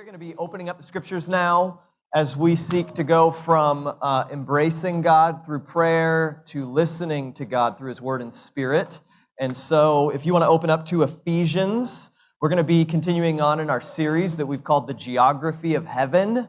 are 0.00 0.04
going 0.04 0.14
to 0.14 0.18
be 0.18 0.34
opening 0.36 0.70
up 0.70 0.78
the 0.78 0.82
scriptures 0.82 1.28
now 1.28 1.78
as 2.14 2.34
we 2.34 2.56
seek 2.56 2.94
to 2.94 3.04
go 3.04 3.30
from 3.30 3.94
uh, 4.00 4.24
embracing 4.32 5.02
God 5.02 5.44
through 5.44 5.60
prayer 5.60 6.42
to 6.46 6.64
listening 6.64 7.34
to 7.34 7.44
God 7.44 7.76
through 7.76 7.90
His 7.90 8.00
Word 8.00 8.22
and 8.22 8.32
Spirit. 8.32 8.98
And 9.38 9.54
so, 9.54 10.08
if 10.08 10.24
you 10.24 10.32
want 10.32 10.42
to 10.42 10.48
open 10.48 10.70
up 10.70 10.86
to 10.86 11.02
Ephesians, 11.02 12.08
we're 12.40 12.48
going 12.48 12.56
to 12.56 12.64
be 12.64 12.86
continuing 12.86 13.42
on 13.42 13.60
in 13.60 13.68
our 13.68 13.82
series 13.82 14.38
that 14.38 14.46
we've 14.46 14.64
called 14.64 14.86
The 14.86 14.94
Geography 14.94 15.74
of 15.74 15.84
Heaven. 15.84 16.48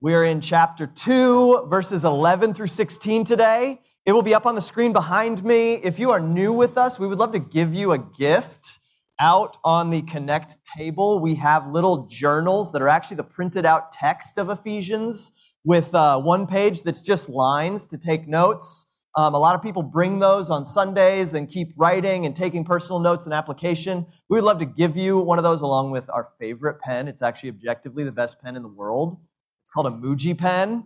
We're 0.00 0.24
in 0.24 0.40
chapter 0.40 0.86
2, 0.86 1.66
verses 1.68 2.02
11 2.02 2.54
through 2.54 2.68
16 2.68 3.26
today. 3.26 3.82
It 4.06 4.12
will 4.12 4.22
be 4.22 4.32
up 4.32 4.46
on 4.46 4.54
the 4.54 4.62
screen 4.62 4.94
behind 4.94 5.44
me. 5.44 5.74
If 5.74 5.98
you 5.98 6.12
are 6.12 6.20
new 6.20 6.54
with 6.54 6.78
us, 6.78 6.98
we 6.98 7.08
would 7.08 7.18
love 7.18 7.32
to 7.32 7.40
give 7.40 7.74
you 7.74 7.92
a 7.92 7.98
gift 7.98 8.78
out 9.20 9.56
on 9.64 9.90
the 9.90 10.02
Connect 10.02 10.56
table, 10.64 11.20
we 11.20 11.34
have 11.36 11.70
little 11.70 12.06
journals 12.06 12.72
that 12.72 12.82
are 12.82 12.88
actually 12.88 13.16
the 13.16 13.24
printed 13.24 13.66
out 13.66 13.92
text 13.92 14.38
of 14.38 14.50
Ephesians 14.50 15.32
with 15.64 15.94
uh, 15.94 16.20
one 16.20 16.46
page 16.46 16.82
that's 16.82 17.02
just 17.02 17.28
lines 17.28 17.86
to 17.86 17.98
take 17.98 18.28
notes. 18.28 18.86
Um, 19.16 19.34
a 19.34 19.38
lot 19.38 19.54
of 19.54 19.62
people 19.62 19.82
bring 19.82 20.18
those 20.18 20.50
on 20.50 20.64
Sundays 20.64 21.34
and 21.34 21.48
keep 21.48 21.72
writing 21.76 22.26
and 22.26 22.36
taking 22.36 22.64
personal 22.64 23.00
notes 23.00 23.24
and 23.24 23.34
application. 23.34 24.06
We 24.28 24.36
would 24.36 24.44
love 24.44 24.58
to 24.60 24.66
give 24.66 24.96
you 24.96 25.18
one 25.18 25.38
of 25.38 25.44
those 25.44 25.60
along 25.60 25.90
with 25.90 26.08
our 26.10 26.28
favorite 26.38 26.80
pen. 26.80 27.08
It's 27.08 27.22
actually 27.22 27.48
objectively 27.48 28.04
the 28.04 28.12
best 28.12 28.40
pen 28.40 28.54
in 28.54 28.62
the 28.62 28.68
world. 28.68 29.18
It's 29.62 29.70
called 29.70 29.86
a 29.86 29.90
Muji 29.90 30.38
pen. 30.38 30.84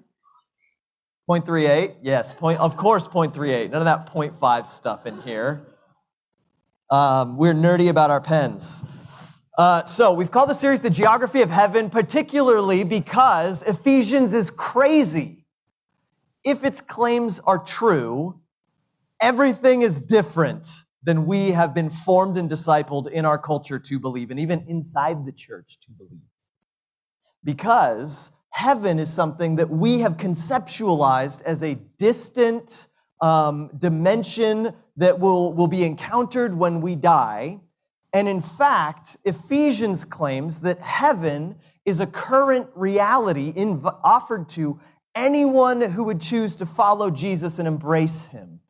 0.38, 1.31 1.97
yes, 2.03 2.35
point, 2.35 2.59
of 2.59 2.77
course, 2.77 3.07
0.38. 3.07 3.71
None 3.71 3.81
of 3.81 3.85
that 3.85 4.13
0.5 4.13 4.67
stuff 4.67 5.07
in 5.07 5.21
here. 5.23 5.63
Um, 6.93 7.39
we're 7.39 7.55
nerdy 7.55 7.89
about 7.89 8.11
our 8.11 8.21
pens. 8.21 8.85
Uh, 9.57 9.83
so 9.85 10.13
we've 10.13 10.31
called 10.31 10.51
the 10.51 10.55
series 10.55 10.81
The 10.81 10.91
Geography 10.91 11.41
of 11.41 11.49
Heaven, 11.49 11.89
particularly 11.89 12.85
because 12.85 13.63
Ephesians 13.63 14.35
is 14.35 14.51
crazy. 14.51 15.47
If 16.45 16.65
its 16.65 16.83
claims 16.83 17.41
are 17.47 17.57
true, 17.57 18.43
everything 19.23 19.81
is 19.81 20.03
different 20.03 20.69
than 21.03 21.25
we 21.25 21.53
have 21.53 21.73
been 21.73 21.89
formed 21.89 22.37
and 22.37 22.51
discipled 22.51 23.11
in 23.11 23.25
our 23.25 23.39
culture 23.39 23.79
to 23.79 23.99
believe, 23.99 24.31
and 24.31 24.39
even 24.39 24.63
inside 24.69 25.25
the 25.25 25.33
church 25.33 25.79
to 25.87 25.93
believe. 25.93 26.21
Because 27.43 28.33
heaven 28.51 28.99
is 28.99 29.11
something 29.11 29.57
that 29.57 29.71
we 29.71 30.01
have 30.01 30.19
conceptualized 30.19 31.41
as 31.41 31.63
a 31.63 31.77
distant 31.99 32.89
um, 33.23 33.71
dimension 33.79 34.75
that 34.97 35.19
will, 35.19 35.55
will 35.55 35.69
be 35.69 35.85
encountered 35.85 36.59
when 36.59 36.83
we 36.83 36.97
die. 36.97 37.61
And 38.13 38.29
in 38.29 38.43
fact, 38.43 39.17
Ephesians 39.25 40.05
claims 40.05 40.61
that 40.61 40.81
heaven 40.81 41.57
is 41.87 42.01
a 42.01 42.07
current 42.07 42.69
reality 42.75 43.53
inv- 43.55 43.99
offered 44.05 44.49
to 44.51 44.79
anyone 45.15 45.81
who 45.81 46.05
would 46.05 46.21
choose 46.21 46.57
to 46.57 46.67
follow 46.67 47.11
Jesus 47.11 47.59
and 47.59 47.67
embrace 47.67 48.25
him. 48.25 48.61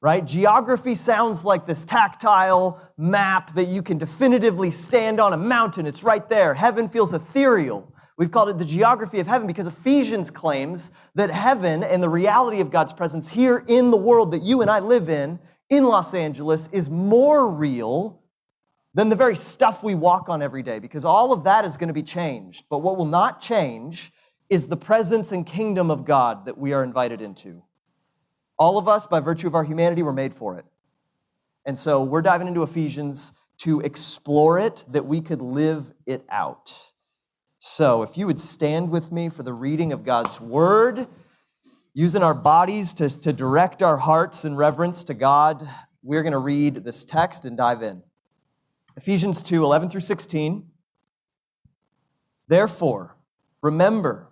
Right? 0.00 0.24
Geography 0.24 0.94
sounds 0.96 1.44
like 1.44 1.64
this 1.64 1.84
tactile 1.84 2.80
map 2.96 3.54
that 3.54 3.68
you 3.68 3.82
can 3.82 3.98
definitively 3.98 4.70
stand 4.70 5.20
on 5.20 5.32
a 5.32 5.36
mountain. 5.36 5.86
It's 5.86 6.02
right 6.02 6.28
there. 6.28 6.54
Heaven 6.54 6.88
feels 6.88 7.12
ethereal. 7.12 7.91
We've 8.22 8.30
called 8.30 8.50
it 8.50 8.58
the 8.58 8.64
geography 8.64 9.18
of 9.18 9.26
heaven 9.26 9.48
because 9.48 9.66
Ephesians 9.66 10.30
claims 10.30 10.92
that 11.16 11.28
heaven 11.28 11.82
and 11.82 12.00
the 12.00 12.08
reality 12.08 12.60
of 12.60 12.70
God's 12.70 12.92
presence 12.92 13.28
here 13.28 13.64
in 13.66 13.90
the 13.90 13.96
world 13.96 14.30
that 14.30 14.42
you 14.42 14.62
and 14.62 14.70
I 14.70 14.78
live 14.78 15.10
in, 15.10 15.40
in 15.70 15.82
Los 15.82 16.14
Angeles, 16.14 16.68
is 16.70 16.88
more 16.88 17.50
real 17.50 18.20
than 18.94 19.08
the 19.08 19.16
very 19.16 19.34
stuff 19.34 19.82
we 19.82 19.96
walk 19.96 20.28
on 20.28 20.40
every 20.40 20.62
day 20.62 20.78
because 20.78 21.04
all 21.04 21.32
of 21.32 21.42
that 21.42 21.64
is 21.64 21.76
going 21.76 21.88
to 21.88 21.92
be 21.92 22.04
changed. 22.04 22.64
But 22.70 22.78
what 22.78 22.96
will 22.96 23.06
not 23.06 23.40
change 23.40 24.12
is 24.48 24.68
the 24.68 24.76
presence 24.76 25.32
and 25.32 25.44
kingdom 25.44 25.90
of 25.90 26.04
God 26.04 26.44
that 26.44 26.56
we 26.56 26.72
are 26.72 26.84
invited 26.84 27.20
into. 27.20 27.60
All 28.56 28.78
of 28.78 28.86
us, 28.86 29.04
by 29.04 29.18
virtue 29.18 29.48
of 29.48 29.56
our 29.56 29.64
humanity, 29.64 30.04
were 30.04 30.12
made 30.12 30.32
for 30.32 30.56
it. 30.60 30.64
And 31.66 31.76
so 31.76 32.04
we're 32.04 32.22
diving 32.22 32.46
into 32.46 32.62
Ephesians 32.62 33.32
to 33.62 33.80
explore 33.80 34.60
it, 34.60 34.84
that 34.86 35.06
we 35.06 35.20
could 35.20 35.42
live 35.42 35.92
it 36.06 36.24
out. 36.28 36.91
So, 37.64 38.02
if 38.02 38.18
you 38.18 38.26
would 38.26 38.40
stand 38.40 38.90
with 38.90 39.12
me 39.12 39.28
for 39.28 39.44
the 39.44 39.52
reading 39.52 39.92
of 39.92 40.04
God's 40.04 40.40
word, 40.40 41.06
using 41.94 42.20
our 42.20 42.34
bodies 42.34 42.92
to, 42.94 43.08
to 43.20 43.32
direct 43.32 43.84
our 43.84 43.98
hearts 43.98 44.44
in 44.44 44.56
reverence 44.56 45.04
to 45.04 45.14
God, 45.14 45.68
we're 46.02 46.24
going 46.24 46.32
to 46.32 46.38
read 46.38 46.82
this 46.82 47.04
text 47.04 47.44
and 47.44 47.56
dive 47.56 47.80
in. 47.80 48.02
Ephesians 48.96 49.40
2 49.40 49.62
11 49.62 49.90
through 49.90 50.00
16. 50.00 50.66
Therefore, 52.48 53.14
remember 53.60 54.31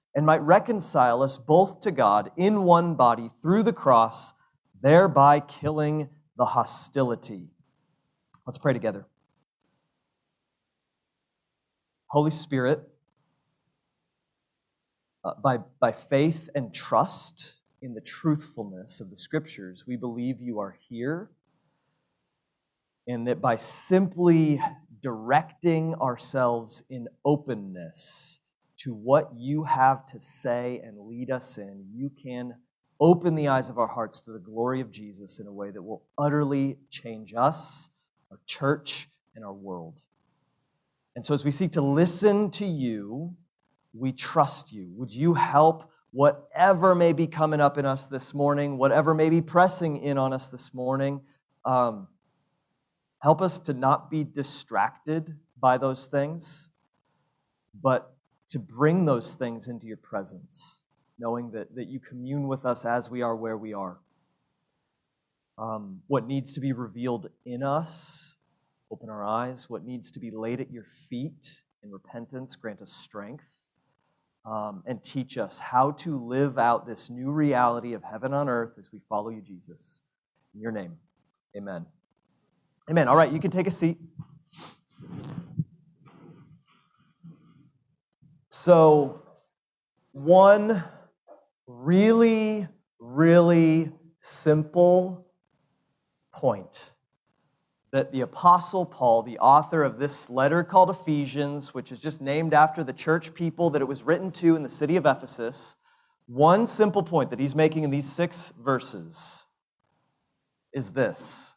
and 0.13 0.25
might 0.25 0.41
reconcile 0.41 1.21
us 1.21 1.37
both 1.37 1.81
to 1.81 1.91
God 1.91 2.31
in 2.35 2.63
one 2.63 2.95
body 2.95 3.29
through 3.41 3.63
the 3.63 3.73
cross, 3.73 4.33
thereby 4.81 5.39
killing 5.39 6.09
the 6.37 6.45
hostility. 6.45 7.49
Let's 8.45 8.57
pray 8.57 8.73
together. 8.73 9.05
Holy 12.07 12.31
Spirit, 12.31 12.81
uh, 15.23 15.35
by, 15.41 15.59
by 15.79 15.93
faith 15.93 16.49
and 16.53 16.73
trust 16.73 17.61
in 17.81 17.93
the 17.93 18.01
truthfulness 18.01 18.99
of 18.99 19.09
the 19.09 19.15
scriptures, 19.15 19.85
we 19.87 19.95
believe 19.95 20.41
you 20.41 20.59
are 20.59 20.75
here, 20.89 21.31
and 23.07 23.27
that 23.27 23.39
by 23.39 23.55
simply 23.55 24.61
directing 25.01 25.95
ourselves 25.95 26.83
in 26.89 27.07
openness, 27.23 28.40
to 28.83 28.93
what 28.93 29.29
you 29.35 29.63
have 29.63 30.05
to 30.07 30.19
say 30.19 30.81
and 30.83 30.97
lead 30.99 31.29
us 31.29 31.57
in, 31.57 31.85
you 31.93 32.09
can 32.09 32.55
open 32.99 33.35
the 33.35 33.47
eyes 33.47 33.69
of 33.69 33.77
our 33.77 33.87
hearts 33.87 34.21
to 34.21 34.31
the 34.31 34.39
glory 34.39 34.81
of 34.81 34.91
Jesus 34.91 35.39
in 35.39 35.47
a 35.47 35.51
way 35.51 35.69
that 35.71 35.81
will 35.81 36.03
utterly 36.17 36.77
change 36.89 37.33
us, 37.35 37.89
our 38.31 38.39
church, 38.45 39.07
and 39.35 39.45
our 39.45 39.53
world. 39.53 40.01
And 41.15 41.25
so, 41.25 41.33
as 41.33 41.45
we 41.45 41.51
seek 41.51 41.73
to 41.73 41.81
listen 41.81 42.49
to 42.51 42.65
you, 42.65 43.35
we 43.93 44.13
trust 44.13 44.71
you. 44.71 44.87
Would 44.95 45.13
you 45.13 45.33
help 45.33 45.91
whatever 46.11 46.95
may 46.95 47.13
be 47.13 47.27
coming 47.27 47.61
up 47.61 47.77
in 47.77 47.85
us 47.85 48.07
this 48.07 48.33
morning, 48.33 48.77
whatever 48.77 49.13
may 49.13 49.29
be 49.29 49.41
pressing 49.41 49.97
in 49.97 50.17
on 50.17 50.33
us 50.33 50.47
this 50.47 50.73
morning? 50.73 51.21
Um, 51.65 52.07
help 53.19 53.41
us 53.41 53.59
to 53.59 53.73
not 53.73 54.09
be 54.09 54.23
distracted 54.23 55.37
by 55.59 55.77
those 55.77 56.07
things, 56.07 56.71
but 57.79 58.10
to 58.51 58.59
bring 58.59 59.05
those 59.05 59.33
things 59.33 59.67
into 59.69 59.87
your 59.87 59.97
presence, 59.97 60.81
knowing 61.17 61.51
that, 61.51 61.73
that 61.75 61.87
you 61.87 61.99
commune 61.99 62.47
with 62.47 62.65
us 62.65 62.85
as 62.85 63.09
we 63.09 63.21
are 63.21 63.35
where 63.35 63.57
we 63.57 63.73
are. 63.73 63.99
Um, 65.57 66.01
what 66.07 66.27
needs 66.27 66.53
to 66.53 66.59
be 66.59 66.73
revealed 66.73 67.29
in 67.45 67.63
us, 67.63 68.35
open 68.91 69.09
our 69.09 69.23
eyes. 69.23 69.69
What 69.69 69.85
needs 69.85 70.11
to 70.11 70.19
be 70.19 70.31
laid 70.31 70.59
at 70.59 70.69
your 70.69 70.83
feet 70.83 71.63
in 71.81 71.91
repentance, 71.91 72.55
grant 72.55 72.81
us 72.81 72.91
strength. 72.91 73.53
Um, 74.43 74.81
and 74.87 75.03
teach 75.03 75.37
us 75.37 75.59
how 75.59 75.91
to 75.91 76.17
live 76.17 76.57
out 76.57 76.87
this 76.87 77.11
new 77.11 77.29
reality 77.29 77.93
of 77.93 78.03
heaven 78.03 78.33
on 78.33 78.49
earth 78.49 78.73
as 78.79 78.91
we 78.91 78.99
follow 79.07 79.29
you, 79.29 79.39
Jesus. 79.39 80.01
In 80.55 80.61
your 80.61 80.71
name, 80.71 80.97
amen. 81.55 81.85
Amen. 82.89 83.07
All 83.07 83.15
right, 83.15 83.31
you 83.31 83.39
can 83.39 83.51
take 83.51 83.67
a 83.67 83.71
seat. 83.71 83.99
So, 88.63 89.23
one 90.11 90.83
really, 91.65 92.67
really 92.99 93.91
simple 94.19 95.25
point 96.31 96.93
that 97.91 98.11
the 98.11 98.21
Apostle 98.21 98.85
Paul, 98.85 99.23
the 99.23 99.39
author 99.39 99.81
of 99.81 99.97
this 99.97 100.29
letter 100.29 100.63
called 100.63 100.91
Ephesians, 100.91 101.73
which 101.73 101.91
is 101.91 101.99
just 101.99 102.21
named 102.21 102.53
after 102.53 102.83
the 102.83 102.93
church 102.93 103.33
people 103.33 103.71
that 103.71 103.81
it 103.81 103.87
was 103.87 104.03
written 104.03 104.29
to 104.33 104.55
in 104.55 104.61
the 104.61 104.69
city 104.69 104.95
of 104.95 105.07
Ephesus, 105.07 105.75
one 106.27 106.67
simple 106.67 107.01
point 107.01 107.31
that 107.31 107.39
he's 107.39 107.55
making 107.55 107.83
in 107.83 107.89
these 107.89 108.07
six 108.07 108.53
verses 108.63 109.47
is 110.71 110.91
this. 110.91 111.55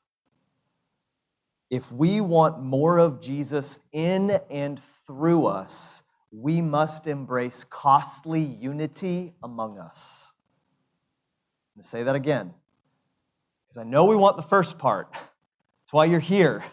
If 1.68 1.92
we 1.92 2.22
want 2.22 2.62
more 2.62 2.96
of 2.96 3.20
Jesus 3.20 3.78
in 3.92 4.40
and 4.48 4.80
through 5.06 5.44
us, 5.44 6.00
we 6.36 6.60
must 6.60 7.06
embrace 7.06 7.64
costly 7.64 8.40
unity 8.42 9.34
among 9.42 9.78
us. 9.78 10.32
I'm 11.74 11.78
going 11.78 11.82
to 11.82 11.88
say 11.88 12.02
that 12.02 12.16
again, 12.16 12.52
because 13.64 13.78
I 13.78 13.84
know 13.84 14.04
we 14.04 14.16
want 14.16 14.36
the 14.36 14.42
first 14.42 14.78
part. 14.78 15.08
That's 15.12 15.92
why 15.92 16.06
you're 16.06 16.20
here. 16.20 16.64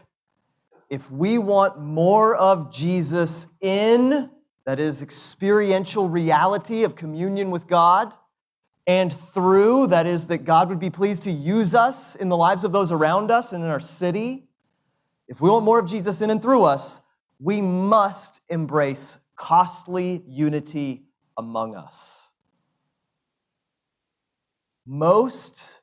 If 0.89 1.09
we 1.11 1.37
want 1.37 1.79
more 1.79 2.35
of 2.35 2.73
Jesus 2.73 3.47
in, 3.61 4.29
that 4.65 4.79
is, 4.79 5.01
experiential 5.01 6.09
reality 6.09 6.83
of 6.83 6.95
communion 6.95 7.51
with 7.51 7.67
God, 7.67 8.13
and 8.87 9.13
through, 9.13 9.87
that 9.87 10.07
is, 10.07 10.27
that 10.27 10.39
God 10.39 10.69
would 10.69 10.79
be 10.79 10.89
pleased 10.89 11.23
to 11.25 11.31
use 11.31 11.75
us 11.75 12.15
in 12.15 12.29
the 12.29 12.37
lives 12.37 12.63
of 12.63 12.71
those 12.71 12.91
around 12.91 13.29
us 13.29 13.53
and 13.53 13.63
in 13.63 13.69
our 13.69 13.79
city, 13.79 14.47
if 15.27 15.39
we 15.39 15.49
want 15.49 15.63
more 15.63 15.79
of 15.79 15.87
Jesus 15.87 16.21
in 16.21 16.29
and 16.29 16.41
through 16.41 16.63
us, 16.63 17.01
we 17.39 17.61
must 17.61 18.41
embrace 18.49 19.17
costly 19.35 20.23
unity 20.27 21.03
among 21.37 21.75
us. 21.75 22.31
Most 24.85 25.81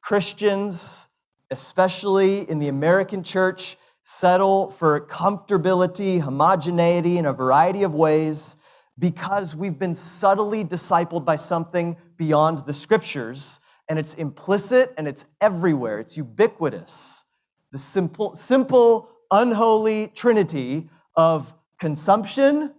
Christians, 0.00 1.08
especially 1.50 2.48
in 2.50 2.58
the 2.58 2.68
American 2.68 3.22
church, 3.22 3.76
settle 4.04 4.70
for 4.70 5.00
comfortability, 5.06 6.20
homogeneity 6.20 7.18
in 7.18 7.26
a 7.26 7.32
variety 7.32 7.84
of 7.84 7.94
ways 7.94 8.56
because 8.98 9.54
we've 9.54 9.78
been 9.78 9.94
subtly 9.94 10.64
discipled 10.64 11.24
by 11.24 11.36
something 11.36 11.96
beyond 12.16 12.66
the 12.66 12.74
scriptures, 12.74 13.58
and 13.88 13.98
it's 13.98 14.14
implicit 14.14 14.92
and 14.98 15.08
it's 15.08 15.24
everywhere, 15.40 15.98
it's 15.98 16.16
ubiquitous. 16.16 17.24
The 17.70 17.78
simple, 17.78 18.36
simple, 18.36 19.08
unholy 19.30 20.08
trinity 20.08 20.90
of 21.16 21.54
consumption, 21.82 22.72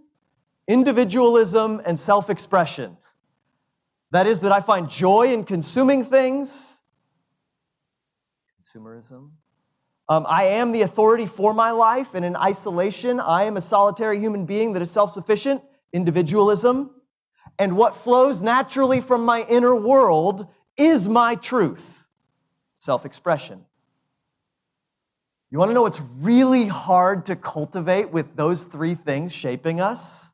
individualism, 0.65 1.81
and 1.85 1.99
self 1.99 2.29
expression. 2.29 2.95
That 4.11 4.27
is, 4.27 4.39
that 4.39 4.53
I 4.53 4.61
find 4.61 4.89
joy 4.89 5.33
in 5.33 5.43
consuming 5.43 6.05
things, 6.05 6.79
consumerism. 8.57 9.31
Um, 10.07 10.25
I 10.25 10.45
am 10.45 10.71
the 10.71 10.83
authority 10.83 11.25
for 11.25 11.53
my 11.53 11.71
life, 11.71 12.15
and 12.15 12.23
in 12.23 12.37
isolation, 12.37 13.19
I 13.19 13.43
am 13.43 13.57
a 13.57 13.61
solitary 13.61 14.19
human 14.19 14.45
being 14.45 14.71
that 14.71 14.81
is 14.81 14.89
self 14.89 15.11
sufficient, 15.11 15.61
individualism. 15.91 16.91
And 17.59 17.75
what 17.75 17.97
flows 17.97 18.41
naturally 18.41 19.01
from 19.01 19.25
my 19.25 19.45
inner 19.49 19.75
world 19.75 20.47
is 20.77 21.09
my 21.09 21.35
truth, 21.35 22.07
self 22.77 23.05
expression. 23.05 23.65
You 25.53 25.59
want 25.59 25.69
to 25.69 25.75
know 25.75 25.83
what's 25.83 26.01
really 26.19 26.65
hard 26.65 27.27
to 27.27 27.35
cultivate 27.35 28.09
with 28.09 28.35
those 28.35 28.63
three 28.63 28.95
things 28.95 29.31
shaping 29.31 29.79
us? 29.79 30.31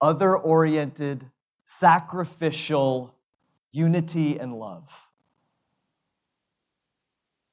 Other 0.00 0.36
oriented, 0.36 1.24
sacrificial 1.62 3.14
unity 3.70 4.40
and 4.40 4.58
love. 4.58 4.90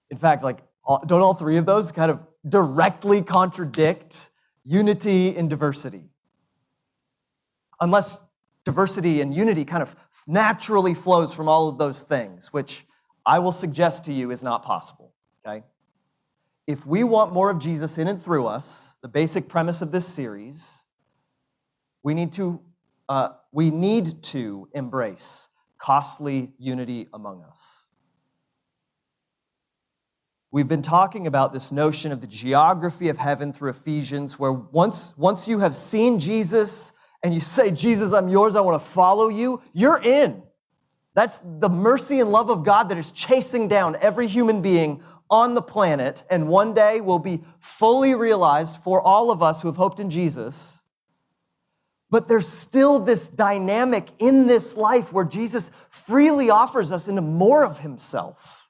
In 0.10 0.18
fact, 0.18 0.42
like, 0.42 0.64
don't 1.06 1.22
all 1.22 1.36
three 1.36 1.58
of 1.58 1.68
those 1.68 1.92
kind 1.92 2.10
of 2.10 2.20
directly 2.50 3.22
contradict 3.22 4.32
unity 4.64 5.38
and 5.38 5.52
diversity? 5.52 6.10
Unless 7.80 8.22
diversity 8.66 9.22
and 9.22 9.36
unity 9.36 9.66
kind 9.66 9.84
of 9.84 9.96
naturally 10.26 10.96
flows 10.96 11.32
from 11.32 11.48
all 11.48 11.70
of 11.70 11.78
those 11.78 12.02
things, 12.02 12.52
which 12.52 12.88
I 13.24 13.38
will 13.38 13.52
suggest 13.52 14.06
to 14.06 14.14
you 14.14 14.32
is 14.32 14.42
not 14.42 14.64
possible, 14.64 15.14
okay? 15.46 15.64
If 16.68 16.86
we 16.86 17.04
want 17.06 17.32
more 17.32 17.50
of 17.50 17.60
Jesus 17.60 17.98
in 17.98 18.10
and 18.10 18.22
through 18.22 18.46
us, 18.46 18.96
the 19.02 19.08
basic 19.08 19.48
premise 19.48 19.82
of 19.82 19.92
this 19.92 20.06
series, 20.06 20.84
we 22.04 22.14
need 22.14 22.34
to, 22.34 22.60
uh, 23.08 23.30
we 23.54 23.72
need 23.72 24.22
to 24.24 24.68
embrace 24.74 25.48
costly 25.78 26.52
unity 26.60 27.08
among 27.14 27.44
us. 27.44 27.88
We've 30.52 30.68
been 30.68 30.82
talking 30.82 31.26
about 31.26 31.54
this 31.54 31.72
notion 31.72 32.12
of 32.12 32.20
the 32.20 32.28
geography 32.28 33.10
of 33.10 33.18
heaven 33.18 33.54
through 33.54 33.70
Ephesians, 33.70 34.38
where 34.38 34.52
once, 34.52 35.14
once 35.18 35.48
you 35.48 35.60
have 35.60 35.76
seen 35.76 36.20
Jesus 36.20 36.92
and 37.24 37.34
you 37.34 37.40
say, 37.40 37.72
Jesus, 37.72 38.12
I'm 38.12 38.28
yours, 38.28 38.56
I 38.56 38.62
want 38.62 38.82
to 38.82 38.90
follow 38.90 39.30
you, 39.30 39.62
you're 39.74 40.02
in. 40.02 40.44
That's 41.14 41.40
the 41.44 41.70
mercy 41.70 42.20
and 42.20 42.32
love 42.32 42.50
of 42.50 42.64
God 42.64 42.90
that 42.90 42.98
is 42.98 43.12
chasing 43.12 43.68
down 43.68 43.98
every 44.02 44.28
human 44.28 44.62
being 44.62 45.02
on 45.30 45.54
the 45.54 45.62
planet 45.62 46.24
and 46.30 46.48
one 46.48 46.74
day 46.74 47.02
will 47.02 47.20
be 47.20 47.44
fully 47.60 48.16
realized 48.16 48.78
for 48.78 49.02
all 49.02 49.32
of 49.32 49.44
us 49.44 49.62
who 49.62 49.68
have 49.68 49.78
hoped 49.78 50.00
in 50.00 50.10
Jesus. 50.10 50.84
But 52.10 52.28
there's 52.28 52.48
still 52.48 53.00
this 53.00 53.30
dynamic 53.30 54.08
in 54.20 54.48
this 54.48 54.78
life 54.78 55.12
where 55.12 55.26
Jesus 55.26 55.72
freely 55.90 56.50
offers 56.50 56.92
us 56.92 57.08
into 57.08 57.22
more 57.22 57.66
of 57.66 57.80
himself. 57.80 58.70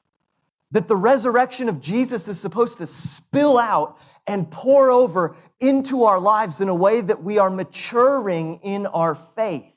That 0.72 0.88
the 0.88 0.96
resurrection 0.96 1.70
of 1.70 1.80
Jesus 1.80 2.28
is 2.28 2.40
supposed 2.40 2.80
to 2.80 2.88
spill 2.88 3.58
out 3.58 3.98
and 4.26 4.50
pour 4.50 4.90
over 4.90 5.36
into 5.60 6.04
our 6.04 6.20
lives 6.20 6.62
in 6.62 6.68
a 6.68 6.76
way 6.76 7.02
that 7.02 7.24
we 7.24 7.38
are 7.38 7.50
maturing 7.50 8.60
in 8.64 8.86
our 8.88 9.16
faith. 9.16 9.74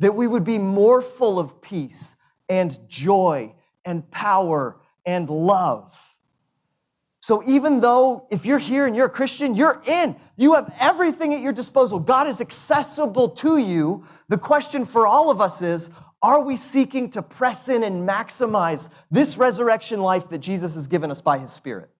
That 0.00 0.14
we 0.14 0.26
would 0.26 0.44
be 0.44 0.58
more 0.58 1.00
full 1.00 1.38
of 1.38 1.62
peace 1.62 2.16
and 2.48 2.76
joy 2.88 3.54
and 3.84 4.10
power 4.10 4.79
and 5.04 5.28
love. 5.28 5.98
So 7.20 7.42
even 7.46 7.80
though 7.80 8.26
if 8.30 8.46
you're 8.46 8.58
here 8.58 8.86
and 8.86 8.96
you're 8.96 9.06
a 9.06 9.10
Christian, 9.10 9.54
you're 9.54 9.82
in. 9.86 10.16
You 10.36 10.54
have 10.54 10.74
everything 10.80 11.34
at 11.34 11.40
your 11.40 11.52
disposal. 11.52 11.98
God 11.98 12.26
is 12.26 12.40
accessible 12.40 13.28
to 13.30 13.58
you. 13.58 14.04
The 14.28 14.38
question 14.38 14.84
for 14.84 15.06
all 15.06 15.30
of 15.30 15.40
us 15.40 15.60
is 15.62 15.90
are 16.22 16.42
we 16.42 16.56
seeking 16.56 17.10
to 17.10 17.22
press 17.22 17.68
in 17.68 17.82
and 17.82 18.08
maximize 18.08 18.88
this 19.10 19.36
resurrection 19.36 20.00
life 20.00 20.28
that 20.30 20.38
Jesus 20.38 20.74
has 20.74 20.86
given 20.86 21.10
us 21.10 21.20
by 21.20 21.38
his 21.38 21.50
Spirit? 21.50 21.90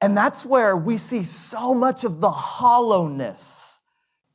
And 0.00 0.16
that's 0.16 0.44
where 0.44 0.76
we 0.76 0.96
see 0.96 1.22
so 1.22 1.74
much 1.74 2.04
of 2.04 2.20
the 2.20 2.30
hollowness 2.30 3.80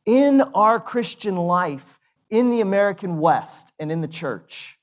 in 0.05 0.41
our 0.41 0.79
Christian 0.79 1.35
life 1.35 1.99
in 2.29 2.51
the 2.51 2.61
American 2.61 3.19
West 3.19 3.73
and 3.79 3.91
in 3.91 4.01
the 4.01 4.07
church. 4.07 4.74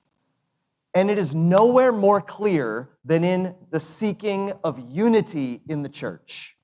And 0.95 1.11
it 1.11 1.19
is 1.19 1.35
nowhere 1.35 1.93
more 1.93 2.21
clear 2.21 2.91
than 3.05 3.25
in 3.25 3.55
the 3.71 3.81
seeking 3.81 4.53
of 4.63 4.79
unity 4.91 5.63
in 5.69 5.83
the 5.83 5.89
church, 5.89 6.57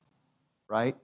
right? 0.68 0.96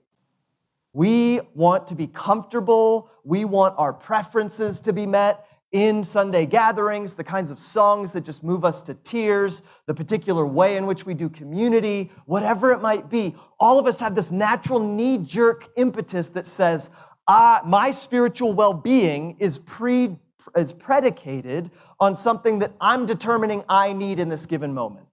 We 0.93 1.41
want 1.55 1.87
to 1.87 1.95
be 1.95 2.07
comfortable. 2.07 3.09
We 3.23 3.43
want 3.43 3.75
our 3.77 3.91
preferences 3.91 4.79
to 4.81 4.93
be 4.93 5.05
met 5.05 5.45
in 5.71 6.05
Sunday 6.05 6.45
gatherings, 6.45 7.15
the 7.15 7.23
kinds 7.23 7.51
of 7.51 7.59
songs 7.59 8.13
that 8.13 8.21
just 8.21 8.43
move 8.43 8.63
us 8.63 8.81
to 8.83 8.93
tears, 8.93 9.61
the 9.87 9.93
particular 9.93 10.45
way 10.45 10.77
in 10.77 10.85
which 10.85 11.05
we 11.05 11.13
do 11.13 11.27
community, 11.27 12.11
whatever 12.25 12.71
it 12.71 12.81
might 12.81 13.09
be. 13.09 13.35
All 13.59 13.77
of 13.77 13.87
us 13.87 13.99
have 13.99 14.15
this 14.15 14.31
natural 14.31 14.79
knee 14.79 15.17
jerk 15.17 15.67
impetus 15.75 16.29
that 16.29 16.47
says, 16.47 16.89
ah, 17.27 17.61
my 17.65 17.91
spiritual 17.91 18.53
well 18.53 18.73
being 18.73 19.35
is 19.39 19.59
pre 19.59 20.15
is 20.55 20.73
predicated 20.73 21.71
on 21.99 22.15
something 22.15 22.59
that 22.59 22.73
I'm 22.79 23.05
determining 23.05 23.63
I 23.67 23.93
need 23.93 24.19
in 24.19 24.29
this 24.29 24.45
given 24.45 24.73
moment. 24.73 25.07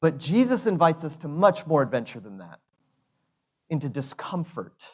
But 0.00 0.18
Jesus 0.18 0.66
invites 0.66 1.04
us 1.04 1.18
to 1.18 1.28
much 1.28 1.66
more 1.66 1.82
adventure 1.82 2.20
than 2.20 2.38
that 2.38 2.60
into 3.68 3.88
discomfort, 3.88 4.90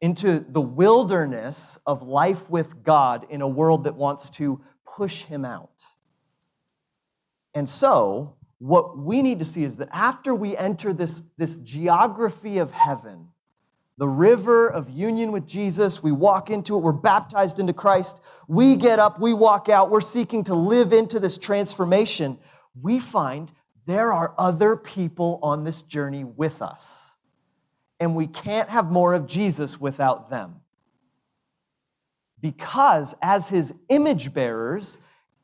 into 0.00 0.40
the 0.40 0.60
wilderness 0.60 1.78
of 1.86 2.02
life 2.02 2.50
with 2.50 2.82
God 2.82 3.26
in 3.30 3.40
a 3.40 3.48
world 3.48 3.84
that 3.84 3.94
wants 3.94 4.30
to 4.30 4.60
push 4.84 5.22
him 5.24 5.44
out. 5.44 5.84
And 7.54 7.68
so, 7.68 8.36
what 8.58 8.98
we 8.98 9.22
need 9.22 9.38
to 9.38 9.44
see 9.44 9.64
is 9.64 9.78
that 9.78 9.88
after 9.90 10.34
we 10.34 10.56
enter 10.56 10.92
this, 10.92 11.22
this 11.38 11.58
geography 11.58 12.58
of 12.58 12.70
heaven, 12.72 13.28
the 14.00 14.08
river 14.08 14.66
of 14.68 14.90
union 14.90 15.30
with 15.30 15.46
Jesus. 15.46 16.02
We 16.02 16.10
walk 16.10 16.50
into 16.50 16.74
it. 16.76 16.80
We're 16.80 16.92
baptized 16.92 17.60
into 17.60 17.74
Christ. 17.74 18.20
We 18.48 18.76
get 18.76 18.98
up. 18.98 19.20
We 19.20 19.34
walk 19.34 19.68
out. 19.68 19.90
We're 19.90 20.00
seeking 20.00 20.44
to 20.44 20.54
live 20.56 20.92
into 20.94 21.20
this 21.20 21.38
transformation. 21.38 22.38
We 22.80 22.98
find 22.98 23.52
there 23.86 24.12
are 24.12 24.34
other 24.38 24.74
people 24.76 25.38
on 25.42 25.64
this 25.64 25.82
journey 25.82 26.24
with 26.24 26.62
us. 26.62 27.18
And 28.00 28.16
we 28.16 28.26
can't 28.26 28.70
have 28.70 28.90
more 28.90 29.14
of 29.14 29.26
Jesus 29.26 29.80
without 29.80 30.30
them. 30.30 30.62
because 32.40 33.14
as 33.22 33.48
his 33.48 33.74
image 33.88 34.32
bearers, 34.32 34.98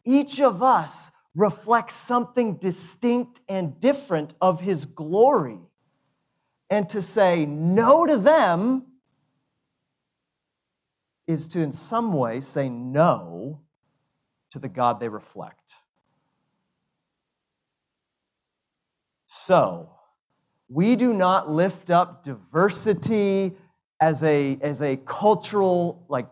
each 0.05 0.41
of 0.41 0.63
us 0.63 1.11
reflects 1.35 1.95
something 1.95 2.57
distinct 2.57 3.41
and 3.49 3.79
different 3.81 4.35
of 4.41 4.61
his 4.61 4.87
glory. 4.87 5.61
And 6.69 6.89
to 6.91 7.01
say 7.01 7.47
no 7.47 8.07
to 8.07 8.17
them 8.17 8.87
is 11.27 11.49
to, 11.49 11.61
in 11.61 11.73
some 11.73 12.13
way, 12.13 12.41
say 12.41 12.69
no 12.69 13.61
to 14.51 14.59
the 14.59 14.69
God 14.69 15.01
they 15.01 15.09
reflect. 15.09 15.75
So, 19.27 19.91
we 20.69 20.97
do 20.97 21.13
not 21.13 21.51
lift 21.51 21.91
up 21.91 22.25
diversity 22.25 23.55
as 24.01 24.23
a, 24.25 24.59
as 24.61 24.83
a 24.83 24.97
cultural 24.97 26.05
like 26.09 26.27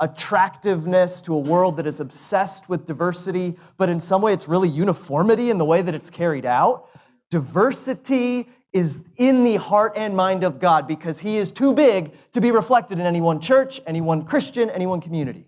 attractiveness 0.00 1.20
to 1.22 1.34
a 1.34 1.38
world 1.38 1.76
that 1.76 1.86
is 1.86 2.00
obsessed 2.00 2.68
with 2.68 2.86
diversity, 2.86 3.56
but 3.76 3.88
in 3.88 4.00
some 4.00 4.22
way 4.22 4.32
it's 4.32 4.48
really 4.48 4.68
uniformity 4.68 5.50
in 5.50 5.58
the 5.58 5.64
way 5.64 5.82
that 5.82 5.94
it's 5.94 6.10
carried 6.10 6.46
out. 6.46 6.88
Diversity 7.30 8.48
is 8.72 9.00
in 9.16 9.44
the 9.44 9.56
heart 9.56 9.94
and 9.96 10.14
mind 10.14 10.44
of 10.44 10.60
God 10.60 10.86
because 10.86 11.18
He 11.18 11.36
is 11.36 11.52
too 11.52 11.72
big 11.72 12.12
to 12.32 12.40
be 12.40 12.50
reflected 12.50 12.98
in 12.98 13.06
any 13.06 13.20
one 13.20 13.40
church, 13.40 13.80
any 13.86 14.00
one 14.00 14.24
Christian, 14.24 14.70
any 14.70 14.86
one 14.86 15.00
community. 15.00 15.46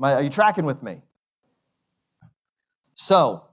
Are 0.00 0.22
you 0.22 0.30
tracking 0.30 0.64
with 0.64 0.82
me? 0.82 1.00
So, 2.94 3.44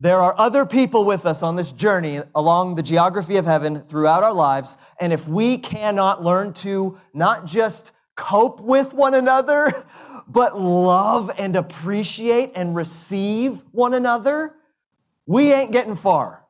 there 0.00 0.20
are 0.20 0.34
other 0.38 0.64
people 0.64 1.04
with 1.04 1.26
us 1.26 1.42
on 1.42 1.56
this 1.56 1.72
journey 1.72 2.22
along 2.34 2.76
the 2.76 2.84
geography 2.84 3.36
of 3.36 3.46
heaven 3.46 3.80
throughout 3.80 4.22
our 4.22 4.32
lives. 4.32 4.76
And 5.00 5.12
if 5.12 5.26
we 5.26 5.58
cannot 5.58 6.22
learn 6.22 6.52
to 6.54 6.98
not 7.12 7.46
just 7.46 7.90
cope 8.14 8.60
with 8.60 8.94
one 8.94 9.14
another, 9.14 9.72
but 10.28 10.60
love 10.60 11.32
and 11.36 11.56
appreciate 11.56 12.52
and 12.54 12.76
receive 12.76 13.64
one 13.72 13.92
another, 13.92 14.54
we 15.26 15.52
ain't 15.52 15.72
getting 15.72 15.96
far. 15.96 16.44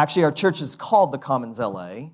Actually, 0.00 0.24
our 0.24 0.32
church 0.32 0.62
is 0.62 0.74
called 0.74 1.12
the 1.12 1.18
Commons 1.18 1.58
LA 1.58 2.08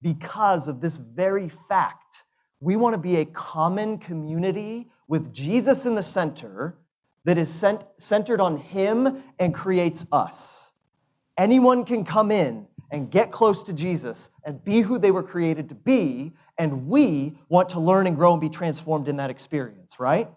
because 0.00 0.68
of 0.68 0.80
this 0.80 0.96
very 0.96 1.50
fact. 1.68 2.24
We 2.60 2.76
want 2.76 2.94
to 2.94 2.98
be 2.98 3.16
a 3.16 3.26
common 3.26 3.98
community 3.98 4.88
with 5.06 5.30
Jesus 5.30 5.84
in 5.84 5.94
the 5.94 6.02
center 6.02 6.78
that 7.26 7.36
is 7.36 7.52
cent- 7.52 7.84
centered 7.98 8.40
on 8.40 8.56
Him 8.56 9.22
and 9.38 9.52
creates 9.52 10.06
us. 10.10 10.72
Anyone 11.36 11.84
can 11.84 12.06
come 12.06 12.32
in 12.32 12.66
and 12.90 13.10
get 13.10 13.30
close 13.30 13.62
to 13.64 13.74
Jesus 13.74 14.30
and 14.42 14.64
be 14.64 14.80
who 14.80 14.98
they 14.98 15.10
were 15.10 15.22
created 15.22 15.68
to 15.68 15.74
be, 15.74 16.32
and 16.56 16.88
we 16.88 17.38
want 17.50 17.68
to 17.68 17.80
learn 17.80 18.06
and 18.06 18.16
grow 18.16 18.32
and 18.32 18.40
be 18.40 18.48
transformed 18.48 19.08
in 19.08 19.16
that 19.18 19.28
experience, 19.28 20.00
right? 20.00 20.30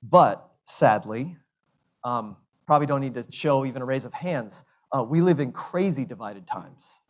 But 0.00 0.48
sadly, 0.64 1.38
um, 2.04 2.36
probably 2.66 2.86
don't 2.86 3.00
need 3.00 3.14
to 3.14 3.24
show 3.30 3.64
even 3.64 3.82
a 3.82 3.84
raise 3.84 4.04
of 4.04 4.12
hands. 4.12 4.64
Uh, 4.92 5.02
we 5.02 5.20
live 5.20 5.40
in 5.40 5.52
crazy 5.52 6.04
divided 6.04 6.46
times. 6.46 7.00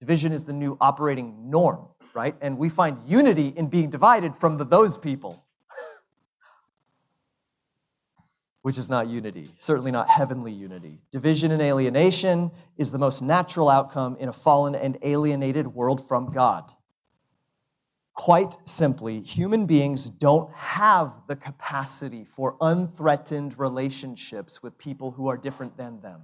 Division 0.00 0.32
is 0.32 0.44
the 0.44 0.52
new 0.52 0.76
operating 0.80 1.50
norm, 1.50 1.86
right? 2.14 2.36
And 2.40 2.56
we 2.56 2.68
find 2.68 2.98
unity 3.06 3.52
in 3.56 3.66
being 3.66 3.90
divided 3.90 4.34
from 4.34 4.56
the 4.56 4.64
those 4.64 4.96
people, 4.96 5.44
which 8.62 8.78
is 8.78 8.88
not 8.88 9.08
unity, 9.08 9.52
certainly 9.58 9.90
not 9.90 10.08
heavenly 10.08 10.52
unity. 10.52 11.00
Division 11.10 11.50
and 11.50 11.60
alienation 11.60 12.50
is 12.76 12.92
the 12.92 12.98
most 12.98 13.22
natural 13.22 13.68
outcome 13.68 14.16
in 14.20 14.28
a 14.28 14.32
fallen 14.32 14.74
and 14.74 14.98
alienated 15.02 15.66
world 15.66 16.06
from 16.06 16.30
God. 16.30 16.72
Quite 18.18 18.56
simply, 18.64 19.20
human 19.20 19.64
beings 19.64 20.08
don't 20.08 20.52
have 20.52 21.14
the 21.28 21.36
capacity 21.36 22.24
for 22.24 22.56
unthreatened 22.60 23.56
relationships 23.56 24.60
with 24.60 24.76
people 24.76 25.12
who 25.12 25.28
are 25.28 25.36
different 25.36 25.76
than 25.76 26.00
them. 26.00 26.22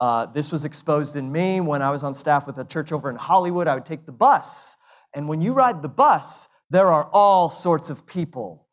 Uh, 0.00 0.26
this 0.26 0.52
was 0.52 0.64
exposed 0.64 1.16
in 1.16 1.32
me 1.32 1.60
when 1.60 1.82
I 1.82 1.90
was 1.90 2.04
on 2.04 2.14
staff 2.14 2.46
with 2.46 2.56
a 2.58 2.64
church 2.64 2.92
over 2.92 3.10
in 3.10 3.16
Hollywood. 3.16 3.66
I 3.66 3.74
would 3.74 3.86
take 3.86 4.06
the 4.06 4.12
bus, 4.12 4.76
and 5.14 5.28
when 5.28 5.40
you 5.40 5.52
ride 5.52 5.82
the 5.82 5.88
bus, 5.88 6.46
there 6.70 6.92
are 6.92 7.10
all 7.12 7.50
sorts 7.50 7.90
of 7.90 8.06
people 8.06 8.68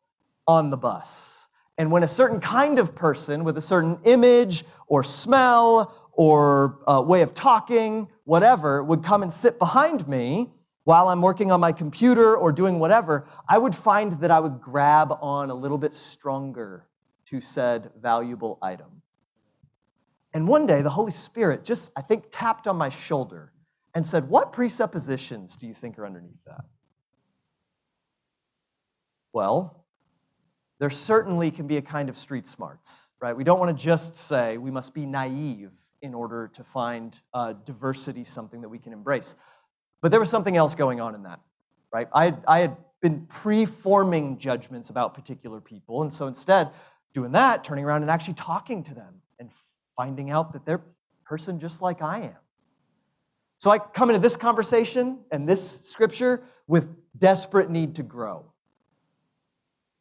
on 0.46 0.70
the 0.70 0.76
bus. 0.76 1.48
And 1.76 1.90
when 1.90 2.04
a 2.04 2.08
certain 2.08 2.38
kind 2.38 2.78
of 2.78 2.94
person 2.94 3.42
with 3.42 3.58
a 3.58 3.62
certain 3.62 3.98
image 4.04 4.64
or 4.86 5.02
smell 5.02 5.92
or 6.12 6.78
uh, 6.86 7.02
way 7.04 7.22
of 7.22 7.34
talking, 7.34 8.06
whatever, 8.22 8.84
would 8.84 9.02
come 9.02 9.24
and 9.24 9.32
sit 9.32 9.58
behind 9.58 10.06
me, 10.06 10.48
while 10.84 11.08
I'm 11.08 11.22
working 11.22 11.50
on 11.50 11.60
my 11.60 11.72
computer 11.72 12.36
or 12.36 12.52
doing 12.52 12.78
whatever, 12.78 13.28
I 13.48 13.58
would 13.58 13.74
find 13.74 14.20
that 14.20 14.30
I 14.30 14.40
would 14.40 14.60
grab 14.60 15.12
on 15.20 15.50
a 15.50 15.54
little 15.54 15.78
bit 15.78 15.94
stronger 15.94 16.88
to 17.26 17.40
said 17.40 17.90
valuable 18.00 18.58
item. 18.60 19.02
And 20.34 20.48
one 20.48 20.66
day, 20.66 20.82
the 20.82 20.90
Holy 20.90 21.12
Spirit 21.12 21.64
just, 21.64 21.90
I 21.94 22.02
think, 22.02 22.24
tapped 22.30 22.66
on 22.66 22.76
my 22.76 22.88
shoulder 22.88 23.52
and 23.94 24.06
said, 24.06 24.28
What 24.28 24.52
presuppositions 24.52 25.56
do 25.56 25.66
you 25.66 25.74
think 25.74 25.98
are 25.98 26.06
underneath 26.06 26.42
that? 26.46 26.64
Well, 29.32 29.84
there 30.78 30.90
certainly 30.90 31.50
can 31.50 31.66
be 31.66 31.76
a 31.76 31.82
kind 31.82 32.08
of 32.08 32.18
street 32.18 32.46
smarts, 32.46 33.08
right? 33.20 33.36
We 33.36 33.44
don't 33.44 33.60
want 33.60 33.76
to 33.76 33.82
just 33.82 34.16
say 34.16 34.58
we 34.58 34.70
must 34.70 34.94
be 34.94 35.06
naive 35.06 35.70
in 36.00 36.12
order 36.12 36.50
to 36.54 36.64
find 36.64 37.18
uh, 37.32 37.52
diversity 37.64 38.24
something 38.24 38.60
that 38.62 38.68
we 38.68 38.78
can 38.78 38.92
embrace. 38.92 39.36
But 40.02 40.10
there 40.10 40.20
was 40.20 40.28
something 40.28 40.56
else 40.56 40.74
going 40.74 41.00
on 41.00 41.14
in 41.14 41.22
that, 41.22 41.40
right? 41.92 42.08
I 42.12 42.24
had, 42.26 42.44
I 42.46 42.58
had 42.58 42.76
been 43.00 43.26
pre-forming 43.26 44.36
judgments 44.38 44.90
about 44.90 45.14
particular 45.14 45.60
people, 45.60 46.02
and 46.02 46.12
so 46.12 46.26
instead, 46.26 46.70
doing 47.14 47.32
that, 47.32 47.64
turning 47.64 47.84
around 47.84 48.02
and 48.02 48.10
actually 48.10 48.34
talking 48.34 48.82
to 48.84 48.94
them 48.94 49.22
and 49.38 49.48
finding 49.96 50.30
out 50.30 50.52
that 50.52 50.66
they're 50.66 50.76
a 50.76 51.28
person 51.28 51.60
just 51.60 51.80
like 51.80 52.02
I 52.02 52.20
am. 52.20 52.36
So 53.58 53.70
I 53.70 53.78
come 53.78 54.10
into 54.10 54.20
this 54.20 54.34
conversation 54.34 55.20
and 55.30 55.48
this 55.48 55.78
scripture 55.84 56.42
with 56.66 56.88
desperate 57.16 57.70
need 57.70 57.94
to 57.96 58.02
grow. 58.02 58.46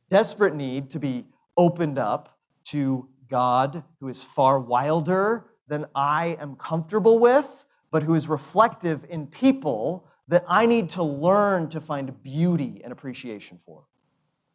Desperate 0.09 0.55
need 0.55 0.89
to 0.91 0.99
be 0.99 1.25
opened 1.55 1.99
up 1.99 2.39
to 2.65 3.07
God 3.29 3.83
who 3.99 4.07
is 4.07 4.23
far 4.23 4.59
wilder 4.59 5.45
than 5.67 5.85
I 5.93 6.37
am 6.41 6.55
comfortable 6.55 7.19
with 7.19 7.65
but 7.91 8.03
who 8.03 8.15
is 8.15 8.27
reflective 8.27 9.05
in 9.09 9.27
people 9.27 10.07
that 10.29 10.45
I 10.47 10.65
need 10.65 10.89
to 10.91 11.03
learn 11.03 11.69
to 11.69 11.81
find 11.81 12.23
beauty 12.23 12.81
and 12.83 12.93
appreciation 12.93 13.59
for. 13.65 13.83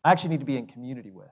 I 0.02 0.10
actually 0.10 0.30
need 0.30 0.40
to 0.40 0.46
be 0.46 0.56
in 0.56 0.66
community 0.66 1.10
with. 1.10 1.28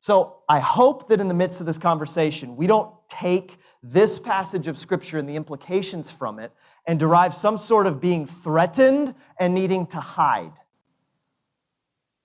So 0.00 0.38
I 0.48 0.58
hope 0.58 1.08
that 1.08 1.20
in 1.20 1.28
the 1.28 1.34
midst 1.34 1.60
of 1.60 1.66
this 1.66 1.78
conversation, 1.78 2.56
we 2.56 2.66
don't 2.66 2.92
take 3.08 3.58
this 3.82 4.18
passage 4.18 4.66
of 4.66 4.76
Scripture 4.78 5.18
and 5.18 5.28
the 5.28 5.36
implications 5.36 6.10
from 6.10 6.38
it 6.38 6.50
and 6.86 6.98
derive 6.98 7.36
some 7.36 7.58
sort 7.58 7.86
of 7.86 8.00
being 8.00 8.26
threatened 8.26 9.14
and 9.38 9.54
needing 9.54 9.86
to 9.88 10.00
hide. 10.00 10.54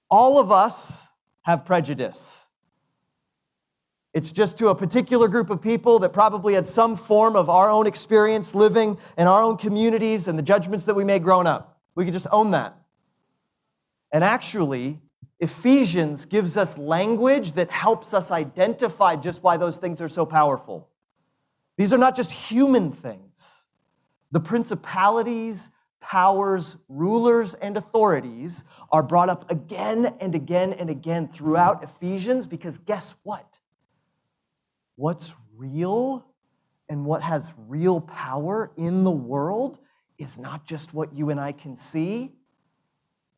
All 0.10 0.40
of 0.40 0.52
us 0.52 1.08
have 1.42 1.66
prejudice. 1.66 2.47
It's 4.18 4.32
just 4.32 4.58
to 4.58 4.70
a 4.70 4.76
particular 4.76 5.28
group 5.28 5.52
of 5.52 5.62
people 5.62 6.00
that 6.00 6.12
probably 6.12 6.56
had 6.56 6.66
some 6.66 6.96
form 6.96 7.36
of 7.36 7.52
our 7.52 7.70
own 7.70 7.86
experience 7.86 8.56
living 8.56 8.98
in 9.16 9.28
our 9.28 9.44
own 9.44 9.58
communities 9.58 10.28
and 10.28 10.40
the 10.40 10.42
judgments 10.42 10.86
that 10.86 10.96
we 10.96 11.04
made 11.04 11.22
growing 11.22 11.46
up. 11.46 11.80
We 11.94 12.04
can 12.04 12.14
just 12.14 12.26
own 12.32 12.50
that. 12.50 12.76
And 14.12 14.24
actually, 14.24 15.00
Ephesians 15.40 16.26
gives 16.26 16.58
us 16.58 16.80
language 16.80 17.54
that 17.54 17.70
helps 17.70 18.12
us 18.12 18.32
identify 18.32 19.18
just 19.18 19.44
why 19.44 19.56
those 19.56 19.78
things 19.78 20.02
are 20.02 20.10
so 20.10 20.26
powerful. 20.26 20.90
These 21.78 21.94
are 21.94 22.00
not 22.00 22.16
just 22.16 22.32
human 22.32 22.92
things. 22.92 23.68
The 24.32 24.40
principalities, 24.40 25.70
powers, 26.02 26.78
rulers, 26.90 27.54
and 27.54 27.78
authorities 27.78 28.64
are 28.92 29.04
brought 29.04 29.30
up 29.30 29.52
again 29.52 30.16
and 30.20 30.34
again 30.34 30.74
and 30.74 30.90
again 30.90 31.28
throughout 31.28 31.84
Ephesians 31.84 32.48
because 32.48 32.80
guess 32.80 33.14
what? 33.22 33.60
What's 34.98 35.34
real 35.56 36.26
and 36.90 37.06
what 37.06 37.22
has 37.22 37.54
real 37.68 38.02
power 38.02 38.72
in 38.76 39.06
the 39.06 39.12
world 39.12 39.80
is 40.18 40.38
not 40.38 40.66
just 40.66 40.94
what 40.94 41.14
you 41.14 41.30
and 41.30 41.40
I 41.40 41.54
can 41.54 41.76
see, 41.76 42.34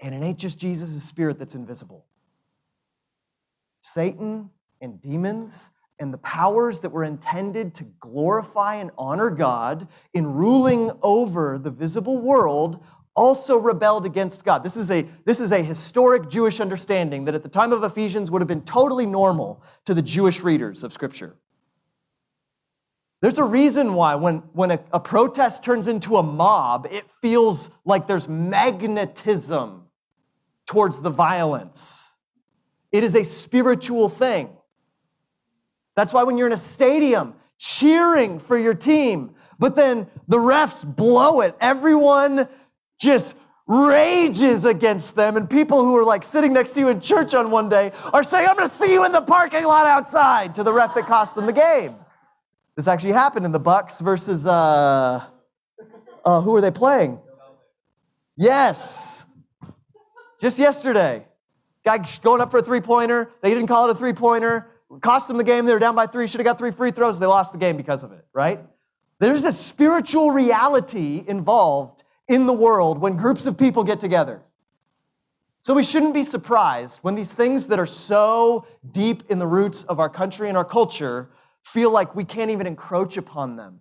and 0.01 0.15
it 0.15 0.25
ain't 0.25 0.39
just 0.39 0.57
Jesus' 0.57 1.03
spirit 1.03 1.37
that's 1.37 1.55
invisible. 1.55 2.05
Satan 3.81 4.49
and 4.81 5.01
demons 5.01 5.71
and 5.99 6.13
the 6.13 6.17
powers 6.19 6.79
that 6.79 6.91
were 6.91 7.03
intended 7.03 7.75
to 7.75 7.83
glorify 7.99 8.75
and 8.75 8.91
honor 8.97 9.29
God 9.29 9.87
in 10.13 10.33
ruling 10.33 10.91
over 11.01 11.57
the 11.57 11.71
visible 11.71 12.17
world 12.17 12.81
also 13.15 13.57
rebelled 13.57 14.05
against 14.05 14.45
God. 14.45 14.63
This 14.63 14.77
is, 14.77 14.89
a, 14.89 15.05
this 15.25 15.41
is 15.41 15.51
a 15.51 15.61
historic 15.61 16.29
Jewish 16.29 16.61
understanding 16.61 17.25
that 17.25 17.35
at 17.35 17.43
the 17.43 17.49
time 17.49 17.73
of 17.73 17.83
Ephesians 17.83 18.31
would 18.31 18.41
have 18.41 18.47
been 18.47 18.61
totally 18.61 19.05
normal 19.05 19.61
to 19.83 19.93
the 19.93 20.01
Jewish 20.01 20.39
readers 20.39 20.85
of 20.85 20.93
Scripture. 20.93 21.35
There's 23.21 23.37
a 23.37 23.43
reason 23.43 23.95
why 23.95 24.15
when, 24.15 24.37
when 24.53 24.71
a, 24.71 24.79
a 24.93 24.99
protest 24.99 25.63
turns 25.63 25.87
into 25.87 26.17
a 26.17 26.23
mob, 26.23 26.87
it 26.89 27.05
feels 27.21 27.69
like 27.83 28.07
there's 28.07 28.29
magnetism 28.29 29.83
towards 30.65 31.01
the 31.01 31.09
violence. 31.09 32.15
It 32.91 33.03
is 33.03 33.15
a 33.15 33.23
spiritual 33.23 34.07
thing. 34.07 34.49
That's 35.95 36.13
why 36.13 36.23
when 36.23 36.37
you're 36.37 36.47
in 36.47 36.53
a 36.53 36.57
stadium 36.57 37.33
cheering 37.57 38.39
for 38.39 38.57
your 38.57 38.73
team, 38.73 39.35
but 39.57 39.75
then 39.75 40.07
the 40.29 40.37
refs 40.37 40.85
blow 40.85 41.41
it, 41.41 41.55
everyone 41.59 42.47
just 42.97 43.35
rages 43.67 44.63
against 44.63 45.15
them. 45.15 45.35
And 45.35 45.49
people 45.49 45.83
who 45.83 45.95
are 45.97 46.05
like 46.05 46.23
sitting 46.23 46.53
next 46.53 46.71
to 46.71 46.79
you 46.79 46.87
in 46.87 47.01
church 47.01 47.33
on 47.33 47.51
one 47.51 47.67
day 47.67 47.91
are 48.13 48.23
saying, 48.23 48.47
I'm 48.49 48.57
to 48.57 48.69
see 48.69 48.93
you 48.93 49.05
in 49.05 49.11
the 49.11 49.21
parking 49.21 49.65
lot 49.65 49.85
outside 49.85 50.55
to 50.55 50.63
the 50.63 50.71
ref 50.71 50.95
that 50.95 51.05
cost 51.05 51.35
them 51.35 51.45
the 51.45 51.53
game. 51.53 51.95
This 52.79 52.87
actually 52.87 53.11
happened 53.11 53.45
in 53.45 53.51
the 53.51 53.59
Bucks 53.59 53.99
versus 53.99 54.47
uh, 54.47 55.21
uh, 56.23 56.39
who 56.39 56.55
are 56.55 56.61
they 56.61 56.71
playing? 56.71 57.19
Yes, 58.37 59.25
just 60.39 60.57
yesterday. 60.57 61.25
Guy 61.83 61.99
going 62.21 62.39
up 62.39 62.51
for 62.51 62.59
a 62.59 62.61
three 62.61 62.79
pointer. 62.79 63.31
They 63.41 63.49
didn't 63.49 63.67
call 63.67 63.89
it 63.89 63.91
a 63.91 63.95
three 63.95 64.13
pointer. 64.13 64.69
Cost 65.01 65.27
them 65.27 65.35
the 65.35 65.43
game. 65.43 65.65
They 65.65 65.73
were 65.73 65.79
down 65.79 65.93
by 65.93 66.07
three. 66.07 66.25
Should 66.25 66.39
have 66.39 66.45
got 66.45 66.57
three 66.57 66.71
free 66.71 66.91
throws. 66.91 67.19
They 67.19 67.25
lost 67.25 67.51
the 67.51 67.57
game 67.57 67.75
because 67.75 68.05
of 68.05 68.13
it. 68.13 68.25
Right? 68.31 68.61
There's 69.19 69.43
a 69.43 69.51
spiritual 69.51 70.31
reality 70.31 71.25
involved 71.27 72.05
in 72.29 72.45
the 72.45 72.53
world 72.53 72.99
when 72.99 73.17
groups 73.17 73.45
of 73.45 73.57
people 73.57 73.83
get 73.83 73.99
together. 73.99 74.41
So 75.59 75.73
we 75.73 75.83
shouldn't 75.83 76.13
be 76.13 76.23
surprised 76.23 76.99
when 77.01 77.15
these 77.15 77.33
things 77.33 77.65
that 77.65 77.77
are 77.77 77.85
so 77.85 78.65
deep 78.89 79.23
in 79.27 79.37
the 79.37 79.47
roots 79.47 79.83
of 79.83 79.99
our 79.99 80.09
country 80.09 80.47
and 80.47 80.57
our 80.57 80.63
culture 80.63 81.27
feel 81.73 81.91
like 81.91 82.15
we 82.15 82.23
can't 82.23 82.51
even 82.51 82.67
encroach 82.67 83.17
upon 83.17 83.55
them. 83.55 83.79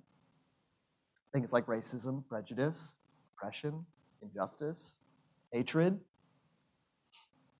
Things 1.33 1.52
like 1.52 1.66
racism, 1.66 2.26
prejudice, 2.28 2.95
oppression, 3.37 3.87
injustice, 4.23 4.99
hatred. 5.52 5.99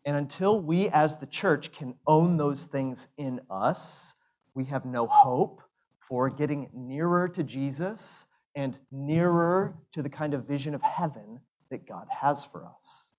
And 0.05 0.17
until 0.17 0.61
we 0.61 0.89
as 0.89 1.19
the 1.19 1.27
church 1.27 1.73
can 1.73 1.95
own 2.07 2.37
those 2.37 2.65
things 2.65 3.09
in 3.17 3.41
us, 3.51 4.15
we 4.55 4.65
have 4.67 4.85
no 4.85 5.07
hope 5.07 5.63
for 6.09 6.31
getting 6.31 6.71
nearer 6.73 7.29
to 7.29 7.43
Jesus 7.43 8.27
and 8.55 8.79
nearer 8.91 9.77
to 9.93 10.03
the 10.03 10.09
kind 10.09 10.35
of 10.35 10.47
vision 10.47 10.75
of 10.75 10.83
heaven 10.83 11.41
that 11.71 11.87
God 11.87 12.07
has 12.21 12.45
for 12.45 12.65
us. 12.65 13.11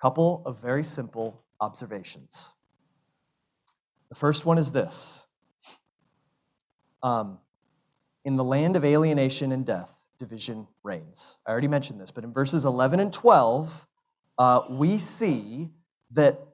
Couple 0.00 0.42
of 0.46 0.60
very 0.60 0.84
simple 0.84 1.42
observations. 1.60 2.52
The 4.10 4.16
first 4.16 4.44
one 4.44 4.58
is 4.58 4.72
this 4.72 5.24
um, 7.02 7.38
In 8.24 8.36
the 8.36 8.44
land 8.44 8.76
of 8.76 8.84
alienation 8.84 9.52
and 9.52 9.64
death, 9.64 9.90
division 10.18 10.66
reigns. 10.82 11.38
I 11.46 11.52
already 11.52 11.68
mentioned 11.68 12.00
this, 12.00 12.10
but 12.10 12.24
in 12.24 12.32
verses 12.32 12.64
11 12.64 13.00
and 13.00 13.12
12, 13.12 13.86
uh, 14.38 14.62
we 14.68 14.98
see 14.98 15.70
that 16.12 16.46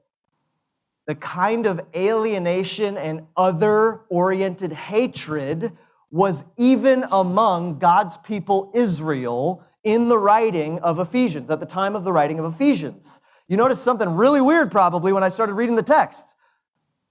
the 1.07 1.15
kind 1.15 1.65
of 1.65 1.81
alienation 1.95 2.97
and 2.97 3.25
other 3.35 4.01
oriented 4.09 4.73
hatred 4.73 5.71
was 6.11 6.45
even 6.57 7.05
among 7.11 7.79
God's 7.79 8.17
people 8.17 8.71
Israel 8.73 9.63
in 9.83 10.09
the 10.09 10.17
writing 10.17 10.79
of 10.79 10.99
Ephesians, 10.99 11.49
at 11.49 11.59
the 11.59 11.65
time 11.65 11.95
of 11.95 12.03
the 12.03 12.11
writing 12.11 12.39
of 12.39 12.53
Ephesians. 12.53 13.21
You 13.47 13.55
notice 13.55 13.81
something 13.81 14.09
really 14.09 14.41
weird 14.41 14.69
probably 14.69 15.13
when 15.13 15.23
I 15.23 15.29
started 15.29 15.53
reading 15.53 15.75
the 15.75 15.83
text. 15.83 16.35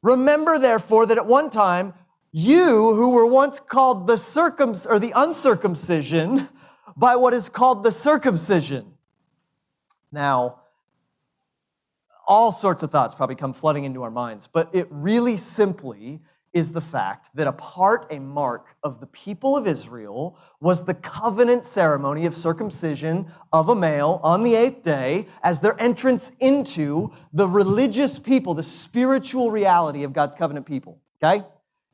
Remember, 0.07 0.57
therefore, 0.57 1.05
that 1.07 1.19
at 1.19 1.27
one 1.27 1.51
time, 1.51 1.93
you 2.31 2.95
who 2.95 3.11
were 3.11 3.27
once 3.27 3.59
called 3.59 4.07
the 4.07 4.17
circum 4.17 4.77
or 4.89 5.01
the 5.01 5.13
uncircumcision 5.17 6.49
by 6.97 7.17
what 7.17 7.35
is 7.35 7.49
called 7.49 7.83
the 7.83 7.90
circumcision. 7.90 8.95
Now, 10.12 10.61
all 12.29 12.53
sorts 12.53 12.85
of 12.85 12.92
thoughts 12.92 13.16
probably 13.16 13.35
come 13.35 13.53
flooding 13.53 13.83
into 13.83 14.05
our 14.05 14.11
minds, 14.12 14.47
but 14.47 14.73
it 14.73 14.87
really 14.90 15.37
simply 15.37 16.21
is 16.57 16.73
the 16.73 16.81
fact 16.81 17.29
that 17.35 17.47
a 17.47 17.53
part, 17.53 18.07
a 18.11 18.19
mark 18.19 18.77
of 18.83 18.99
the 18.99 19.07
people 19.09 19.59
of 19.59 19.66
Israel 19.66 20.38
was 20.59 20.83
the 20.83 20.95
covenant 20.95 21.62
ceremony 21.62 22.25
of 22.25 22.35
circumcision 22.35 23.31
of 23.53 23.69
a 23.69 23.75
male 23.75 24.21
on 24.23 24.42
the 24.42 24.55
eighth 24.55 24.83
day 24.83 25.29
as 25.42 25.61
their 25.61 25.79
entrance 25.79 26.33
into 26.40 27.12
the 27.35 27.47
religious 27.47 28.19
people, 28.19 28.55
the 28.55 28.62
spiritual 28.62 29.51
reality 29.51 30.03
of 30.03 30.14
God's 30.14 30.35
covenant 30.35 30.64
people. 30.64 30.99
Okay? 31.23 31.45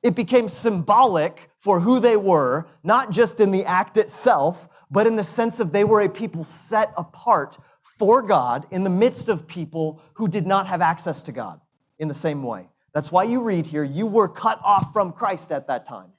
It 0.01 0.15
became 0.15 0.49
symbolic 0.49 1.51
for 1.59 1.81
who 1.81 1.99
they 1.99 2.17
were, 2.17 2.69
not 2.85 3.11
just 3.11 3.41
in 3.41 3.51
the 3.51 3.65
act 3.65 3.97
itself, 3.97 4.69
but 4.93 5.09
in 5.09 5.17
the 5.17 5.25
sense 5.25 5.59
of 5.59 5.73
they 5.73 5.83
were 5.83 6.03
a 6.03 6.09
people 6.09 6.45
set 6.45 6.93
apart 6.97 7.59
for 7.99 8.23
God 8.23 8.69
in 8.71 8.85
the 8.85 8.91
midst 8.91 9.29
of 9.29 9.49
people 9.49 10.01
who 10.15 10.29
did 10.29 10.47
not 10.47 10.69
have 10.69 10.81
access 10.81 11.21
to 11.23 11.33
God 11.33 11.61
in 11.99 12.07
the 12.07 12.15
same 12.15 12.45
way. 12.45 12.69
That's 12.95 13.11
why 13.11 13.25
you 13.25 13.41
read 13.43 13.67
here, 13.67 13.85
you 13.85 14.07
were 14.07 14.29
cut 14.29 14.61
off 14.63 14.93
from 14.93 15.13
Christ 15.13 15.51
at 15.51 15.67
that 15.69 15.87
time. 15.87 16.13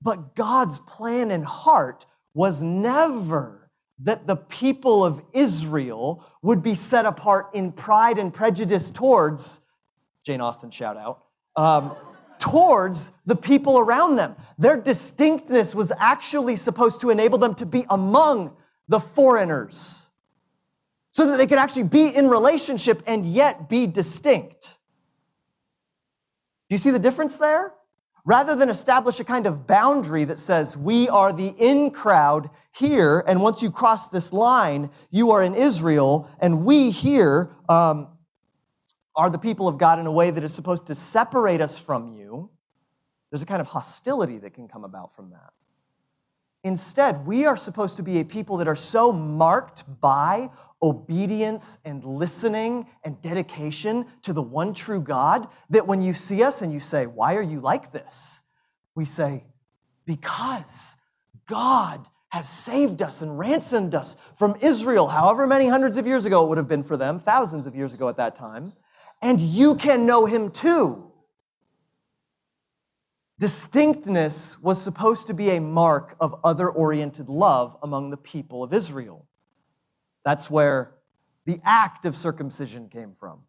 But 0.00 0.34
God's 0.34 0.78
plan 0.78 1.30
and 1.30 1.44
heart 1.44 2.06
was 2.34 2.62
never 2.62 3.70
that 4.00 4.26
the 4.26 4.36
people 4.36 5.04
of 5.04 5.22
Israel 5.32 6.24
would 6.42 6.62
be 6.62 6.74
set 6.74 7.06
apart 7.06 7.50
in 7.54 7.72
pride 7.72 8.18
and 8.18 8.32
prejudice 8.34 8.90
towards, 8.90 9.60
Jane 10.24 10.40
Austen 10.40 10.70
shout 10.70 10.96
out, 10.96 11.24
um, 11.56 11.94
towards 12.38 13.12
the 13.26 13.36
people 13.36 13.78
around 13.78 14.16
them. 14.16 14.34
Their 14.58 14.76
distinctness 14.76 15.74
was 15.74 15.92
actually 15.98 16.56
supposed 16.56 17.00
to 17.02 17.10
enable 17.10 17.38
them 17.38 17.54
to 17.56 17.66
be 17.66 17.86
among 17.88 18.56
the 18.88 18.98
foreigners 18.98 20.10
so 21.10 21.26
that 21.26 21.36
they 21.36 21.46
could 21.46 21.58
actually 21.58 21.84
be 21.84 22.08
in 22.08 22.28
relationship 22.28 23.02
and 23.06 23.24
yet 23.24 23.68
be 23.68 23.86
distinct. 23.86 24.78
Do 26.72 26.74
you 26.74 26.78
see 26.78 26.90
the 26.90 26.98
difference 26.98 27.36
there? 27.36 27.74
Rather 28.24 28.56
than 28.56 28.70
establish 28.70 29.20
a 29.20 29.24
kind 29.24 29.46
of 29.46 29.66
boundary 29.66 30.24
that 30.24 30.38
says 30.38 30.74
we 30.74 31.06
are 31.06 31.30
the 31.30 31.48
in 31.58 31.90
crowd 31.90 32.48
here, 32.70 33.22
and 33.26 33.42
once 33.42 33.62
you 33.62 33.70
cross 33.70 34.08
this 34.08 34.32
line, 34.32 34.88
you 35.10 35.32
are 35.32 35.42
in 35.42 35.54
Israel, 35.54 36.30
and 36.40 36.64
we 36.64 36.90
here 36.90 37.54
um, 37.68 38.08
are 39.14 39.28
the 39.28 39.36
people 39.36 39.68
of 39.68 39.76
God 39.76 39.98
in 39.98 40.06
a 40.06 40.10
way 40.10 40.30
that 40.30 40.42
is 40.42 40.54
supposed 40.54 40.86
to 40.86 40.94
separate 40.94 41.60
us 41.60 41.76
from 41.76 42.08
you, 42.08 42.48
there's 43.30 43.42
a 43.42 43.46
kind 43.46 43.60
of 43.60 43.66
hostility 43.66 44.38
that 44.38 44.54
can 44.54 44.66
come 44.66 44.84
about 44.84 45.14
from 45.14 45.28
that. 45.28 45.52
Instead, 46.64 47.26
we 47.26 47.44
are 47.44 47.56
supposed 47.56 47.96
to 47.96 48.02
be 48.02 48.20
a 48.20 48.24
people 48.24 48.56
that 48.58 48.68
are 48.68 48.76
so 48.76 49.12
marked 49.12 49.82
by 50.00 50.48
obedience 50.80 51.78
and 51.84 52.04
listening 52.04 52.86
and 53.04 53.20
dedication 53.20 54.06
to 54.22 54.32
the 54.32 54.42
one 54.42 54.72
true 54.72 55.00
God 55.00 55.48
that 55.70 55.86
when 55.86 56.02
you 56.02 56.14
see 56.14 56.42
us 56.42 56.62
and 56.62 56.72
you 56.72 56.80
say, 56.80 57.06
Why 57.06 57.34
are 57.36 57.42
you 57.42 57.60
like 57.60 57.92
this? 57.92 58.42
We 58.94 59.04
say, 59.04 59.44
Because 60.06 60.96
God 61.46 62.06
has 62.28 62.48
saved 62.48 63.02
us 63.02 63.22
and 63.22 63.38
ransomed 63.38 63.94
us 63.94 64.16
from 64.38 64.56
Israel, 64.60 65.08
however 65.08 65.46
many 65.46 65.68
hundreds 65.68 65.96
of 65.96 66.06
years 66.06 66.24
ago 66.24 66.44
it 66.44 66.48
would 66.48 66.58
have 66.58 66.68
been 66.68 66.82
for 66.82 66.96
them, 66.96 67.18
thousands 67.18 67.66
of 67.66 67.74
years 67.74 67.92
ago 67.92 68.08
at 68.08 68.16
that 68.16 68.34
time, 68.34 68.72
and 69.20 69.40
you 69.40 69.74
can 69.74 70.06
know 70.06 70.26
Him 70.26 70.50
too. 70.50 71.11
Distinctness 73.42 74.62
was 74.62 74.80
supposed 74.80 75.26
to 75.26 75.34
be 75.34 75.50
a 75.50 75.60
mark 75.60 76.14
of 76.20 76.36
other 76.44 76.70
oriented 76.70 77.28
love 77.28 77.76
among 77.82 78.10
the 78.10 78.16
people 78.16 78.62
of 78.62 78.72
Israel. 78.72 79.26
That's 80.24 80.48
where 80.48 80.92
the 81.44 81.60
act 81.64 82.06
of 82.06 82.14
circumcision 82.14 82.88
came 82.88 83.16
from. 83.18 83.40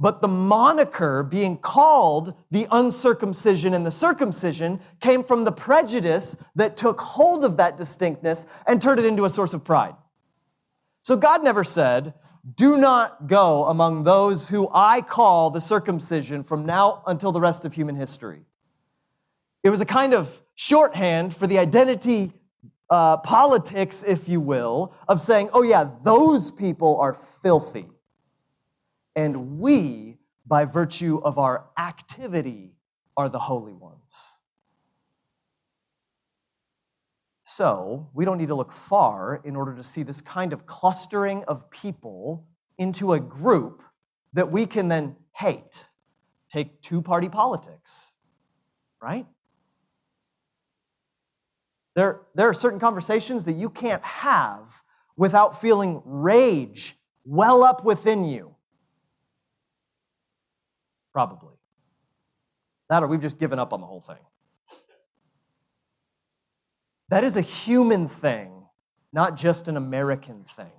But 0.00 0.20
the 0.20 0.26
moniker 0.26 1.22
being 1.22 1.58
called 1.58 2.34
the 2.50 2.66
uncircumcision 2.72 3.72
and 3.72 3.86
the 3.86 3.92
circumcision 3.92 4.80
came 4.98 5.22
from 5.22 5.44
the 5.44 5.52
prejudice 5.52 6.36
that 6.56 6.76
took 6.76 7.00
hold 7.00 7.44
of 7.44 7.58
that 7.58 7.76
distinctness 7.76 8.46
and 8.66 8.82
turned 8.82 8.98
it 8.98 9.06
into 9.06 9.24
a 9.24 9.30
source 9.30 9.54
of 9.54 9.62
pride. 9.62 9.94
So 11.02 11.14
God 11.14 11.44
never 11.44 11.62
said, 11.62 12.14
Do 12.56 12.76
not 12.76 13.28
go 13.28 13.64
among 13.66 14.02
those 14.02 14.48
who 14.48 14.68
I 14.74 15.02
call 15.02 15.50
the 15.50 15.60
circumcision 15.60 16.42
from 16.42 16.66
now 16.66 17.04
until 17.06 17.30
the 17.30 17.40
rest 17.40 17.64
of 17.64 17.74
human 17.74 17.94
history. 17.94 18.44
It 19.62 19.70
was 19.70 19.80
a 19.80 19.86
kind 19.86 20.14
of 20.14 20.42
shorthand 20.54 21.36
for 21.36 21.46
the 21.46 21.58
identity 21.58 22.32
uh, 22.90 23.16
politics, 23.18 24.04
if 24.06 24.28
you 24.28 24.40
will, 24.40 24.94
of 25.08 25.20
saying, 25.20 25.50
oh, 25.52 25.62
yeah, 25.62 25.88
those 26.02 26.50
people 26.50 26.98
are 27.00 27.14
filthy. 27.14 27.86
And 29.16 29.58
we, 29.58 30.18
by 30.46 30.64
virtue 30.64 31.20
of 31.24 31.38
our 31.38 31.66
activity, 31.78 32.74
are 33.16 33.28
the 33.28 33.38
holy 33.38 33.72
ones. 33.72 34.38
So, 37.44 38.08
we 38.14 38.24
don't 38.24 38.38
need 38.38 38.48
to 38.48 38.54
look 38.54 38.72
far 38.72 39.40
in 39.44 39.56
order 39.56 39.74
to 39.74 39.84
see 39.84 40.02
this 40.02 40.20
kind 40.20 40.52
of 40.52 40.66
clustering 40.66 41.44
of 41.44 41.70
people 41.70 42.46
into 42.78 43.12
a 43.12 43.20
group 43.20 43.82
that 44.32 44.50
we 44.50 44.66
can 44.66 44.88
then 44.88 45.16
hate 45.34 45.88
Take 46.52 46.82
two 46.82 47.00
party 47.00 47.30
politics, 47.30 48.12
right? 49.00 49.26
There, 51.94 52.22
there 52.34 52.48
are 52.48 52.54
certain 52.54 52.80
conversations 52.80 53.44
that 53.44 53.52
you 53.52 53.68
can't 53.68 54.02
have 54.02 54.82
without 55.16 55.60
feeling 55.60 56.02
rage 56.04 56.96
well 57.24 57.62
up 57.62 57.84
within 57.84 58.24
you. 58.24 58.54
Probably. 61.12 61.54
That 62.88 63.02
or 63.02 63.06
we've 63.06 63.20
just 63.20 63.38
given 63.38 63.58
up 63.58 63.72
on 63.72 63.80
the 63.80 63.86
whole 63.86 64.00
thing. 64.00 64.16
That 67.10 67.24
is 67.24 67.36
a 67.36 67.42
human 67.42 68.08
thing, 68.08 68.50
not 69.12 69.36
just 69.36 69.68
an 69.68 69.76
American 69.76 70.44
thing. 70.56 70.72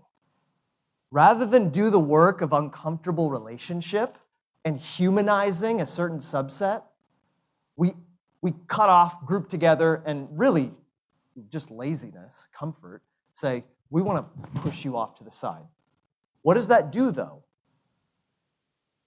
Rather 1.12 1.45
than 1.45 1.69
do 1.69 1.91
the 1.91 1.99
work 1.99 2.41
of 2.41 2.54
uncomfortable 2.54 3.30
relationship 3.30 4.17
and 4.65 4.80
humanizing 4.80 5.80
a 5.80 5.86
certain 5.86 6.17
subset, 6.17 6.82
we, 7.76 7.93
we 8.41 8.54
cut 8.67 8.89
off, 8.89 9.23
group 9.26 9.47
together, 9.47 10.02
and 10.08 10.28
really 10.32 10.71
just 11.50 11.72
laziness, 11.72 12.48
comfort, 12.58 13.02
say, 13.32 13.63
we 13.89 14.02
want 14.02 14.26
to 14.26 14.62
push 14.62 14.84
you 14.86 14.98
off 14.98 15.15
to 15.15 15.24
the 15.24 15.32
side. 15.32 15.65
What 16.41 16.56
does 16.56 16.67
that 16.67 16.91
do, 16.91 17.12
though? 17.12 17.43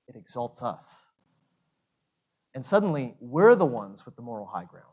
It 0.09 0.17
exalts 0.17 0.62
us. 0.62 1.12
And 2.55 2.65
suddenly, 2.65 3.15
we're 3.21 3.55
the 3.55 3.67
ones 3.67 4.07
with 4.07 4.17
the 4.17 4.23
moral 4.23 4.47
high 4.47 4.65
ground. 4.65 4.87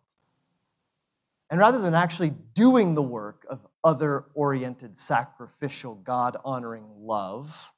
And 1.50 1.60
rather 1.60 1.78
than 1.78 1.94
actually 1.94 2.34
doing 2.54 2.96
the 2.96 3.02
work 3.02 3.46
of 3.50 3.66
other 3.84 4.26
oriented, 4.34 4.98
sacrificial, 4.98 5.96
God 5.96 6.36
honoring 6.44 6.86
love, 7.00 7.72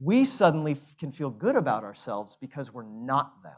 we 0.00 0.24
suddenly 0.24 0.76
can 0.98 1.12
feel 1.12 1.30
good 1.30 1.54
about 1.54 1.84
ourselves 1.84 2.36
because 2.40 2.72
we're 2.72 2.82
not 2.82 3.42
them. 3.42 3.52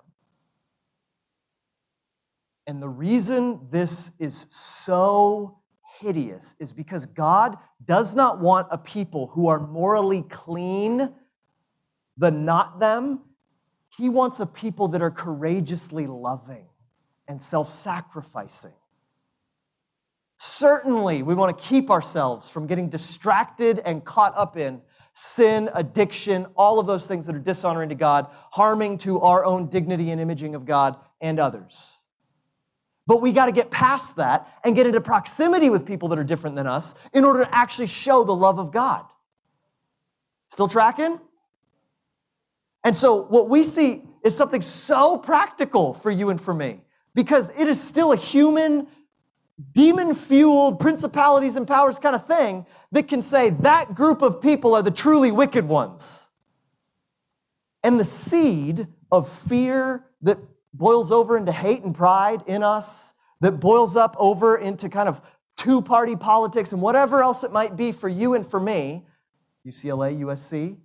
And 2.67 2.81
the 2.83 2.89
reason 2.89 3.61
this 3.71 4.11
is 4.19 4.47
so 4.49 5.59
hideous 6.01 6.55
is 6.59 6.73
because 6.73 7.07
God 7.07 7.59
does 7.85 8.15
not 8.15 8.41
want 8.41 8.69
a 8.71 8.79
people 8.79 9.29
who 9.29 9.49
are 9.49 9.61
morally 9.61 10.23
clean, 10.23 11.13
the 12.17 12.31
not 12.31 12.81
them. 12.81 13.21
He 13.97 14.09
wants 14.09 14.41
a 14.41 14.47
people 14.47 14.89
that 14.89 15.03
are 15.03 15.11
courageously 15.11 16.07
loving 16.07 16.67
and 17.29 17.41
self 17.41 17.73
sacrificing. 17.73 18.73
Certainly, 20.37 21.23
we 21.23 21.35
want 21.35 21.57
to 21.57 21.65
keep 21.65 21.91
ourselves 21.91 22.49
from 22.49 22.67
getting 22.67 22.89
distracted 22.89 23.81
and 23.85 24.05
caught 24.05 24.37
up 24.37 24.57
in 24.57 24.83
sin, 25.15 25.71
addiction, 25.75 26.47
all 26.57 26.81
of 26.81 26.87
those 26.87 27.07
things 27.07 27.27
that 27.27 27.37
are 27.37 27.41
dishonoring 27.41 27.89
to 27.91 27.95
God, 27.95 28.27
harming 28.51 28.99
to 28.99 29.21
our 29.21 29.45
own 29.45 29.69
dignity 29.69 30.11
and 30.11 30.21
imaging 30.21 30.55
of 30.55 30.65
God 30.65 30.97
and 31.21 31.39
others. 31.39 32.04
But 33.07 33.21
we 33.21 33.33
got 33.33 33.47
to 33.47 33.53
get 33.53 33.71
past 33.71 34.17
that 34.17 34.49
and 34.65 34.75
get 34.75 34.87
into 34.87 35.01
proximity 35.01 35.69
with 35.69 35.85
people 35.85 36.09
that 36.09 36.19
are 36.19 36.25
different 36.25 36.57
than 36.57 36.67
us 36.67 36.95
in 37.13 37.25
order 37.25 37.45
to 37.45 37.55
actually 37.55 37.87
show 37.87 38.25
the 38.25 38.35
love 38.35 38.59
of 38.59 38.73
God. 38.73 39.05
Still 40.47 40.69
tracking? 40.69 41.21
And 42.83 42.95
so, 42.95 43.23
what 43.23 43.49
we 43.49 43.65
see 43.65 44.03
is 44.23 44.37
something 44.37 44.63
so 44.63 45.19
practical 45.19 45.95
for 45.95 46.11
you 46.11 46.31
and 46.31 46.41
for 46.41 46.55
me 46.55 46.83
because 47.15 47.51
it 47.51 47.69
is 47.69 47.81
still 47.81 48.13
a 48.13 48.17
human 48.17 48.87
demon 49.73 50.15
fueled 50.15 50.81
principalities 50.81 51.57
and 51.57 51.67
powers 51.67 51.99
kind 51.99 52.17
of 52.17 52.27
thing 52.27 52.67
that 52.91 53.07
can 53.09 53.23
say 53.23 53.51
that 53.51 53.95
group 53.95 54.21
of 54.21 54.41
people 54.41 54.75
are 54.75 54.83
the 54.83 54.91
truly 54.91 55.31
wicked 55.31 55.67
ones. 55.67 56.29
And 57.83 58.01
the 58.01 58.05
seed 58.05 58.89
of 59.13 59.29
fear 59.29 60.05
that 60.23 60.39
boils 60.75 61.11
over 61.11 61.37
into 61.39 61.53
hate 61.53 61.83
and 61.83 61.95
pride 61.95 62.43
in 62.47 62.63
us, 62.63 63.15
that 63.41 63.53
boils 63.53 63.97
up 63.97 64.17
over 64.19 64.57
into 64.57 64.89
kind 64.89 65.09
of 65.09 65.23
two 65.57 65.81
party 65.81 66.17
politics 66.17 66.73
and 66.73 66.83
whatever 66.83 67.23
else 67.23 67.45
it 67.45 67.53
might 67.53 67.77
be 67.77 67.93
for 67.93 68.09
you 68.09 68.35
and 68.35 68.47
for 68.47 68.61
me, 68.61 69.05
UCLA, 69.67 70.19
USC, 70.21 70.77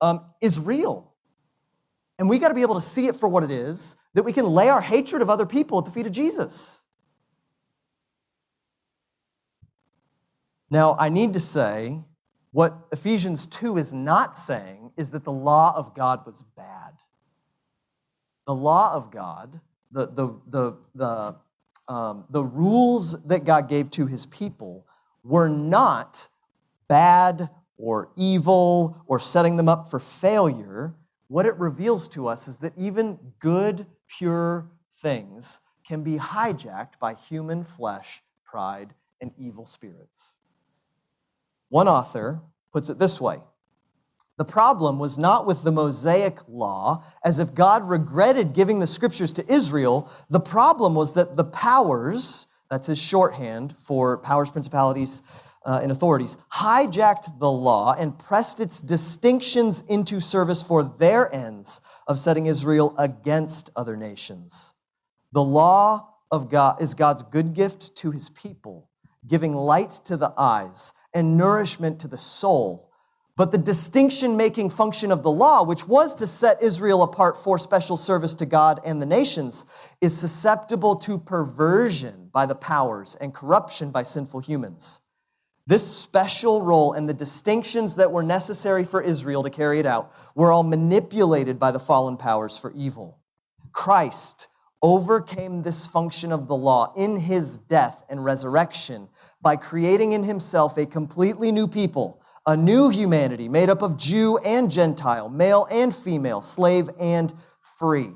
um, 0.00 0.24
is 0.40 0.58
real. 0.58 1.12
And 2.18 2.28
we 2.28 2.38
got 2.38 2.48
to 2.48 2.54
be 2.54 2.62
able 2.62 2.74
to 2.74 2.80
see 2.80 3.06
it 3.06 3.16
for 3.16 3.28
what 3.28 3.42
it 3.42 3.50
is 3.50 3.96
that 4.14 4.24
we 4.24 4.32
can 4.32 4.46
lay 4.46 4.68
our 4.68 4.80
hatred 4.80 5.22
of 5.22 5.30
other 5.30 5.46
people 5.46 5.78
at 5.78 5.86
the 5.86 5.90
feet 5.90 6.06
of 6.06 6.12
Jesus. 6.12 6.82
Now, 10.68 10.96
I 10.98 11.08
need 11.08 11.32
to 11.32 11.40
say 11.40 12.04
what 12.50 12.76
Ephesians 12.92 13.46
2 13.46 13.78
is 13.78 13.92
not 13.92 14.36
saying 14.36 14.81
is 14.96 15.10
that 15.10 15.24
the 15.24 15.32
law 15.32 15.74
of 15.76 15.94
God 15.94 16.24
was 16.26 16.42
bad. 16.56 16.92
The 18.46 18.54
law 18.54 18.92
of 18.92 19.10
God, 19.10 19.60
the, 19.90 20.06
the, 20.06 20.34
the, 20.48 20.76
the, 20.94 21.36
um, 21.92 22.24
the 22.30 22.44
rules 22.44 23.20
that 23.24 23.44
God 23.44 23.68
gave 23.68 23.90
to 23.92 24.06
his 24.06 24.26
people 24.26 24.86
were 25.22 25.48
not 25.48 26.28
bad 26.88 27.48
or 27.76 28.10
evil 28.16 28.96
or 29.06 29.18
setting 29.18 29.56
them 29.56 29.68
up 29.68 29.90
for 29.90 29.98
failure. 29.98 30.94
What 31.28 31.46
it 31.46 31.56
reveals 31.56 32.08
to 32.08 32.28
us 32.28 32.48
is 32.48 32.56
that 32.58 32.72
even 32.76 33.18
good 33.38 33.86
pure 34.18 34.70
things 35.00 35.60
can 35.86 36.02
be 36.02 36.16
hijacked 36.16 36.98
by 37.00 37.14
human 37.14 37.64
flesh, 37.64 38.22
pride, 38.44 38.94
and 39.20 39.32
evil 39.38 39.66
spirits. 39.66 40.32
One 41.68 41.88
author 41.88 42.42
puts 42.72 42.88
it 42.88 42.98
this 42.98 43.20
way 43.20 43.38
The 44.38 44.44
problem 44.44 44.98
was 44.98 45.18
not 45.18 45.46
with 45.46 45.62
the 45.62 45.72
Mosaic 45.72 46.38
law, 46.48 47.04
as 47.24 47.38
if 47.38 47.54
God 47.54 47.88
regretted 47.88 48.54
giving 48.54 48.80
the 48.80 48.86
scriptures 48.86 49.32
to 49.34 49.52
Israel. 49.52 50.10
The 50.30 50.40
problem 50.40 50.94
was 50.94 51.12
that 51.12 51.36
the 51.36 51.44
powers, 51.44 52.46
that's 52.70 52.86
his 52.86 52.98
shorthand 52.98 53.74
for 53.78 54.18
powers, 54.18 54.50
principalities, 54.50 55.22
uh, 55.64 55.80
and 55.82 55.92
authorities, 55.92 56.36
hijacked 56.52 57.38
the 57.38 57.50
law 57.50 57.94
and 57.96 58.18
pressed 58.18 58.58
its 58.58 58.80
distinctions 58.80 59.82
into 59.88 60.20
service 60.20 60.62
for 60.62 60.82
their 60.82 61.32
ends 61.34 61.80
of 62.08 62.18
setting 62.18 62.46
Israel 62.46 62.94
against 62.98 63.70
other 63.76 63.96
nations. 63.96 64.74
The 65.32 65.42
law 65.42 66.08
of 66.30 66.50
God 66.50 66.80
is 66.80 66.94
God's 66.94 67.22
good 67.22 67.52
gift 67.52 67.94
to 67.96 68.10
his 68.10 68.28
people, 68.30 68.88
giving 69.26 69.54
light 69.54 70.00
to 70.04 70.16
the 70.16 70.32
eyes 70.36 70.94
and 71.14 71.36
nourishment 71.36 72.00
to 72.00 72.08
the 72.08 72.18
soul. 72.18 72.91
But 73.34 73.50
the 73.50 73.58
distinction 73.58 74.36
making 74.36 74.70
function 74.70 75.10
of 75.10 75.22
the 75.22 75.30
law, 75.30 75.62
which 75.62 75.88
was 75.88 76.14
to 76.16 76.26
set 76.26 76.62
Israel 76.62 77.02
apart 77.02 77.42
for 77.42 77.58
special 77.58 77.96
service 77.96 78.34
to 78.36 78.46
God 78.46 78.80
and 78.84 79.00
the 79.00 79.06
nations, 79.06 79.64
is 80.02 80.16
susceptible 80.16 80.96
to 80.96 81.16
perversion 81.16 82.28
by 82.30 82.44
the 82.44 82.54
powers 82.54 83.16
and 83.20 83.34
corruption 83.34 83.90
by 83.90 84.02
sinful 84.02 84.40
humans. 84.40 85.00
This 85.66 85.86
special 85.86 86.60
role 86.62 86.92
and 86.92 87.08
the 87.08 87.14
distinctions 87.14 87.94
that 87.94 88.10
were 88.10 88.22
necessary 88.22 88.84
for 88.84 89.00
Israel 89.00 89.44
to 89.44 89.50
carry 89.50 89.78
it 89.78 89.86
out 89.86 90.12
were 90.34 90.52
all 90.52 90.64
manipulated 90.64 91.58
by 91.58 91.70
the 91.70 91.80
fallen 91.80 92.16
powers 92.16 92.58
for 92.58 92.72
evil. 92.72 93.18
Christ 93.72 94.48
overcame 94.82 95.62
this 95.62 95.86
function 95.86 96.32
of 96.32 96.48
the 96.48 96.56
law 96.56 96.92
in 96.96 97.16
his 97.16 97.56
death 97.56 98.04
and 98.08 98.24
resurrection 98.24 99.08
by 99.40 99.56
creating 99.56 100.12
in 100.12 100.24
himself 100.24 100.76
a 100.76 100.84
completely 100.84 101.52
new 101.52 101.68
people, 101.68 102.21
a 102.46 102.56
new 102.56 102.88
humanity 102.88 103.48
made 103.48 103.70
up 103.70 103.82
of 103.82 103.96
Jew 103.96 104.38
and 104.38 104.70
Gentile, 104.70 105.28
male 105.28 105.66
and 105.70 105.94
female, 105.94 106.42
slave 106.42 106.90
and 106.98 107.32
free. 107.78 108.10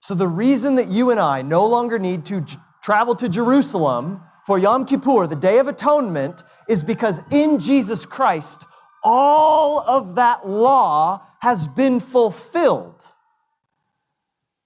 So, 0.00 0.14
the 0.14 0.28
reason 0.28 0.76
that 0.76 0.88
you 0.88 1.10
and 1.10 1.20
I 1.20 1.42
no 1.42 1.66
longer 1.66 1.98
need 1.98 2.24
to 2.26 2.40
j- 2.40 2.56
travel 2.82 3.14
to 3.16 3.28
Jerusalem 3.28 4.22
for 4.46 4.58
Yom 4.58 4.86
Kippur, 4.86 5.26
the 5.26 5.36
Day 5.36 5.58
of 5.58 5.68
Atonement, 5.68 6.42
is 6.68 6.82
because 6.82 7.20
in 7.30 7.58
Jesus 7.58 8.06
Christ, 8.06 8.64
all 9.04 9.80
of 9.80 10.14
that 10.14 10.48
law 10.48 11.22
has 11.40 11.66
been 11.66 12.00
fulfilled. 12.00 13.04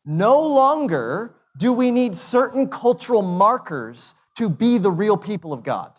No 0.04 0.40
longer 0.40 1.35
do 1.57 1.72
we 1.72 1.90
need 1.90 2.16
certain 2.16 2.68
cultural 2.68 3.22
markers 3.22 4.14
to 4.37 4.48
be 4.48 4.78
the 4.78 4.90
real 4.90 5.16
people 5.16 5.52
of 5.52 5.62
God. 5.62 5.92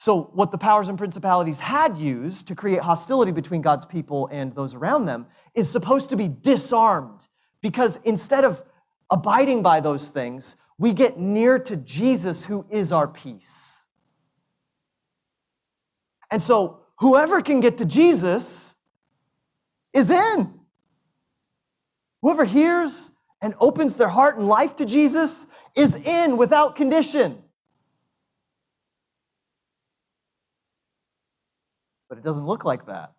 So, 0.00 0.30
what 0.32 0.50
the 0.50 0.56
powers 0.56 0.88
and 0.88 0.96
principalities 0.96 1.60
had 1.60 1.98
used 1.98 2.48
to 2.48 2.54
create 2.54 2.80
hostility 2.80 3.32
between 3.32 3.60
God's 3.60 3.84
people 3.84 4.30
and 4.32 4.54
those 4.54 4.74
around 4.74 5.04
them 5.04 5.26
is 5.54 5.68
supposed 5.68 6.08
to 6.08 6.16
be 6.16 6.26
disarmed 6.26 7.28
because 7.60 7.98
instead 8.04 8.46
of 8.46 8.62
abiding 9.10 9.62
by 9.62 9.80
those 9.80 10.08
things, 10.08 10.56
we 10.78 10.94
get 10.94 11.18
near 11.18 11.58
to 11.58 11.76
Jesus, 11.76 12.46
who 12.46 12.64
is 12.70 12.92
our 12.92 13.06
peace. 13.06 13.84
And 16.30 16.40
so, 16.40 16.78
whoever 17.00 17.42
can 17.42 17.60
get 17.60 17.76
to 17.76 17.84
Jesus 17.84 18.74
is 19.92 20.08
in. 20.08 20.60
Whoever 22.22 22.46
hears 22.46 23.12
and 23.42 23.52
opens 23.60 23.96
their 23.96 24.08
heart 24.08 24.38
and 24.38 24.48
life 24.48 24.76
to 24.76 24.86
Jesus 24.86 25.46
is 25.74 25.94
in 25.94 26.38
without 26.38 26.74
condition. 26.74 27.42
It 32.20 32.24
doesn't 32.24 32.44
look 32.44 32.66
like 32.66 32.84
that. 32.84 33.12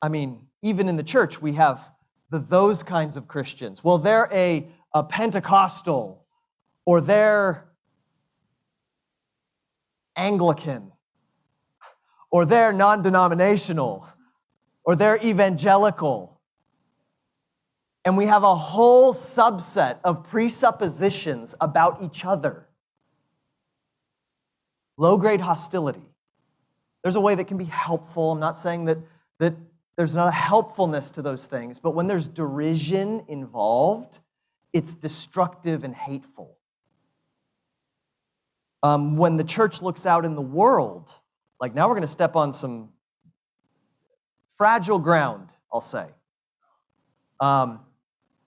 I 0.00 0.08
mean, 0.08 0.46
even 0.62 0.88
in 0.88 0.96
the 0.96 1.02
church, 1.02 1.42
we 1.42 1.52
have 1.52 1.90
the, 2.30 2.38
those 2.38 2.82
kinds 2.82 3.18
of 3.18 3.28
Christians. 3.28 3.84
Well, 3.84 3.98
they're 3.98 4.26
a, 4.32 4.66
a 4.94 5.04
Pentecostal 5.04 6.24
or 6.86 7.02
they're 7.02 7.68
Anglican 10.16 10.92
or 12.30 12.46
they're 12.46 12.72
non 12.72 13.02
denominational 13.02 14.08
or 14.82 14.96
they're 14.96 15.22
evangelical. 15.22 16.40
And 18.06 18.16
we 18.16 18.24
have 18.24 18.44
a 18.44 18.56
whole 18.56 19.12
subset 19.12 19.98
of 20.04 20.26
presuppositions 20.26 21.54
about 21.60 22.02
each 22.02 22.24
other. 22.24 22.65
Low 24.96 25.16
grade 25.16 25.40
hostility. 25.40 26.02
There's 27.02 27.16
a 27.16 27.20
way 27.20 27.34
that 27.34 27.46
can 27.46 27.56
be 27.56 27.64
helpful. 27.64 28.32
I'm 28.32 28.40
not 28.40 28.56
saying 28.56 28.86
that, 28.86 28.98
that 29.38 29.54
there's 29.96 30.14
not 30.14 30.28
a 30.28 30.32
helpfulness 30.32 31.10
to 31.12 31.22
those 31.22 31.46
things, 31.46 31.78
but 31.78 31.92
when 31.92 32.06
there's 32.06 32.28
derision 32.28 33.22
involved, 33.28 34.20
it's 34.72 34.94
destructive 34.94 35.84
and 35.84 35.94
hateful. 35.94 36.56
Um, 38.82 39.16
when 39.16 39.36
the 39.36 39.44
church 39.44 39.82
looks 39.82 40.04
out 40.04 40.24
in 40.24 40.34
the 40.34 40.42
world, 40.42 41.12
like 41.60 41.74
now 41.74 41.88
we're 41.88 41.94
going 41.94 42.02
to 42.02 42.08
step 42.08 42.36
on 42.36 42.52
some 42.52 42.90
fragile 44.56 44.98
ground, 44.98 45.50
I'll 45.72 45.80
say. 45.80 46.06
Um, 47.40 47.80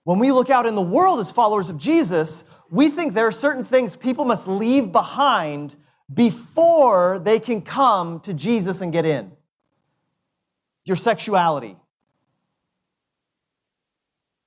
when 0.04 0.18
we 0.18 0.32
look 0.32 0.50
out 0.50 0.66
in 0.66 0.74
the 0.74 0.82
world 0.82 1.20
as 1.20 1.30
followers 1.30 1.70
of 1.70 1.78
Jesus, 1.78 2.44
we 2.70 2.88
think 2.88 3.14
there 3.14 3.26
are 3.26 3.32
certain 3.32 3.64
things 3.64 3.96
people 3.96 4.24
must 4.24 4.46
leave 4.46 4.92
behind 4.92 5.76
before 6.12 7.18
they 7.18 7.38
can 7.38 7.62
come 7.62 8.20
to 8.20 8.34
Jesus 8.34 8.80
and 8.80 8.92
get 8.92 9.04
in 9.04 9.32
your 10.84 10.96
sexuality. 10.96 11.76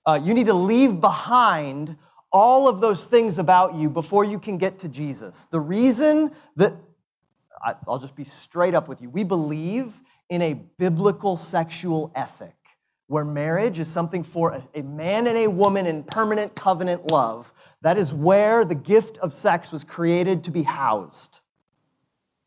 Uh, 0.06 0.20
you 0.22 0.34
need 0.34 0.48
to 0.48 0.54
leave 0.54 1.00
behind 1.00 1.96
all 2.32 2.68
of 2.68 2.82
those 2.82 3.06
things 3.06 3.38
about 3.38 3.76
you 3.76 3.90
before 3.90 4.26
you 4.26 4.40
can 4.40 4.58
get 4.58 4.80
to 4.80 4.90
Jesus. 4.90 5.46
The 5.52 5.60
reason 5.60 6.32
that, 6.58 6.74
I'll 7.88 8.00
just 8.00 8.16
be 8.16 8.26
straight 8.26 8.74
up 8.74 8.88
with 8.88 9.02
you, 9.02 9.10
we 9.10 9.24
believe 9.24 9.94
in 10.30 10.42
a 10.42 10.54
biblical 10.54 11.38
sexual 11.38 12.12
ethic 12.16 12.56
where 13.08 13.24
marriage 13.24 13.80
is 13.80 13.88
something 13.88 14.24
for 14.24 14.64
a, 14.74 14.82
man 14.82 15.28
and 15.28 15.38
a 15.38 15.48
woman 15.48 15.86
in 15.86 16.04
permanent 16.04 16.56
covenant 16.56 17.12
love. 17.12 17.54
That 17.82 17.98
is 17.98 18.14
where 18.14 18.66
the 18.66 18.76
gift 18.76 19.18
of 19.20 19.34
sex 19.34 19.72
was 19.72 19.84
created 19.84 20.44
to 20.46 20.52
be 20.52 20.64
housed. 20.64 21.42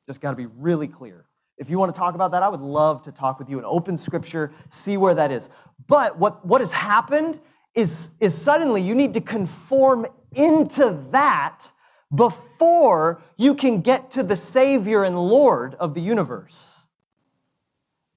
Just 0.07 0.21
got 0.21 0.31
to 0.31 0.37
be 0.37 0.47
really 0.47 0.89
clear. 0.89 1.25
If 1.59 1.71
you 1.71 1.79
want 1.79 1.95
to 1.95 1.99
talk 1.99 2.15
about 2.15 2.33
that, 2.33 2.43
I 2.43 2.49
would 2.49 2.61
love 2.61 3.03
to 3.03 3.13
talk 3.13 3.39
with 3.39 3.49
you 3.49 3.57
and 3.57 3.67
open 3.67 3.97
scripture, 3.97 4.53
see 4.69 4.97
where 4.97 5.15
that 5.15 5.31
is. 5.31 5.49
But 5.87 6.19
what, 6.19 6.45
what 6.45 6.61
has 6.61 6.71
happened 6.71 7.41
is, 7.75 8.11
is 8.21 8.35
suddenly 8.37 8.83
you 8.83 8.95
need 8.95 9.15
to 9.15 9.21
conform 9.21 10.07
into 10.35 11.03
that 11.11 11.73
before 12.15 13.23
you 13.37 13.55
can 13.55 13.81
get 13.81 14.11
to 14.13 14.23
the 14.23 14.37
Savior 14.37 15.03
and 15.03 15.19
Lord 15.19 15.75
of 15.77 15.95
the 15.95 16.01
universe. 16.01 16.87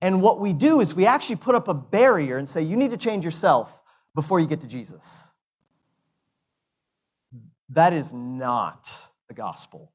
And 0.02 0.22
what 0.22 0.40
we 0.40 0.54
do 0.54 0.80
is 0.80 0.94
we 0.94 1.06
actually 1.06 1.38
put 1.38 1.56
up 1.56 1.68
a 1.68 1.74
barrier 1.74 2.38
and 2.38 2.48
say, 2.48 2.62
you 2.62 2.78
need 2.78 2.92
to 2.92 2.98
change 2.98 3.26
yourself 3.26 3.80
before 4.16 4.40
you 4.40 4.48
get 4.48 4.62
to 4.62 4.68
Jesus. 4.68 5.28
That 7.70 7.94
is 7.94 8.14
not 8.14 8.90
the 9.28 9.34
gospel. 9.34 9.92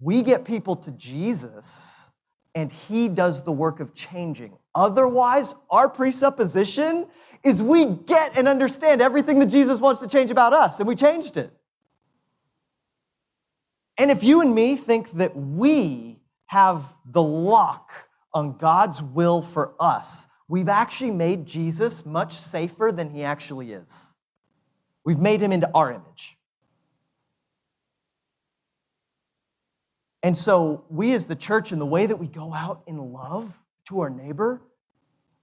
We 0.00 0.22
get 0.22 0.44
people 0.44 0.76
to 0.76 0.90
Jesus 0.92 2.08
and 2.54 2.72
he 2.72 3.08
does 3.08 3.42
the 3.44 3.52
work 3.52 3.80
of 3.80 3.94
changing. 3.94 4.56
Otherwise, 4.74 5.54
our 5.70 5.88
presupposition 5.88 7.06
is 7.42 7.62
we 7.62 7.84
get 7.84 8.36
and 8.36 8.48
understand 8.48 9.00
everything 9.00 9.38
that 9.38 9.46
Jesus 9.46 9.80
wants 9.80 10.00
to 10.00 10.08
change 10.08 10.30
about 10.30 10.52
us, 10.52 10.78
and 10.78 10.88
we 10.88 10.94
changed 10.94 11.36
it. 11.36 11.52
And 13.96 14.10
if 14.10 14.22
you 14.22 14.40
and 14.40 14.54
me 14.54 14.76
think 14.76 15.12
that 15.12 15.36
we 15.36 16.20
have 16.46 16.84
the 17.04 17.22
lock 17.22 17.90
on 18.32 18.56
God's 18.56 19.02
will 19.02 19.42
for 19.42 19.74
us, 19.78 20.26
we've 20.48 20.68
actually 20.68 21.10
made 21.12 21.46
Jesus 21.46 22.04
much 22.04 22.38
safer 22.38 22.90
than 22.92 23.10
he 23.10 23.22
actually 23.22 23.72
is. 23.72 24.12
We've 25.04 25.18
made 25.18 25.40
him 25.40 25.52
into 25.52 25.70
our 25.74 25.92
image. 25.92 26.36
And 30.22 30.36
so, 30.36 30.84
we 30.90 31.14
as 31.14 31.26
the 31.26 31.36
church, 31.36 31.72
in 31.72 31.78
the 31.78 31.86
way 31.86 32.06
that 32.06 32.16
we 32.16 32.26
go 32.26 32.52
out 32.52 32.82
in 32.86 33.12
love 33.12 33.58
to 33.88 34.00
our 34.00 34.10
neighbor, 34.10 34.60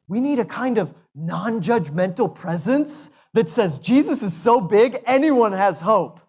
we 0.08 0.20
need 0.20 0.40
a 0.40 0.46
kind 0.46 0.78
of 0.78 0.94
non 1.16 1.62
judgmental 1.62 2.34
presence 2.34 3.10
that 3.34 3.50
says, 3.50 3.80
Jesus 3.80 4.22
is 4.22 4.36
so 4.36 4.62
big, 4.62 5.02
anyone 5.06 5.52
has 5.52 5.82
hope. 5.82 6.20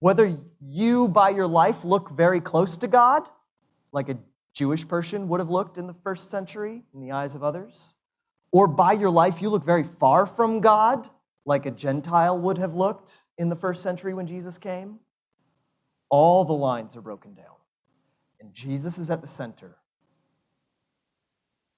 Whether 0.00 0.36
you, 0.60 1.08
by 1.08 1.30
your 1.30 1.46
life, 1.46 1.84
look 1.84 2.10
very 2.10 2.40
close 2.40 2.76
to 2.78 2.86
God, 2.86 3.26
like 3.92 4.10
a 4.10 4.18
Jewish 4.52 4.86
person 4.86 5.28
would 5.28 5.40
have 5.40 5.50
looked 5.50 5.78
in 5.78 5.86
the 5.86 5.94
first 6.04 6.30
century 6.30 6.82
in 6.94 7.00
the 7.00 7.12
eyes 7.12 7.34
of 7.34 7.42
others, 7.42 7.94
or 8.52 8.66
by 8.66 8.92
your 8.92 9.10
life, 9.10 9.40
you 9.40 9.48
look 9.48 9.64
very 9.64 9.82
far 9.82 10.26
from 10.26 10.60
God, 10.60 11.08
like 11.46 11.64
a 11.64 11.70
Gentile 11.70 12.38
would 12.38 12.58
have 12.58 12.74
looked 12.74 13.24
in 13.38 13.48
the 13.48 13.56
first 13.56 13.82
century 13.82 14.12
when 14.12 14.26
Jesus 14.26 14.58
came 14.58 15.00
all 16.08 16.44
the 16.44 16.52
lines 16.52 16.96
are 16.96 17.00
broken 17.00 17.34
down. 17.34 17.44
And 18.40 18.52
Jesus 18.52 18.98
is 18.98 19.10
at 19.10 19.22
the 19.22 19.28
center. 19.28 19.76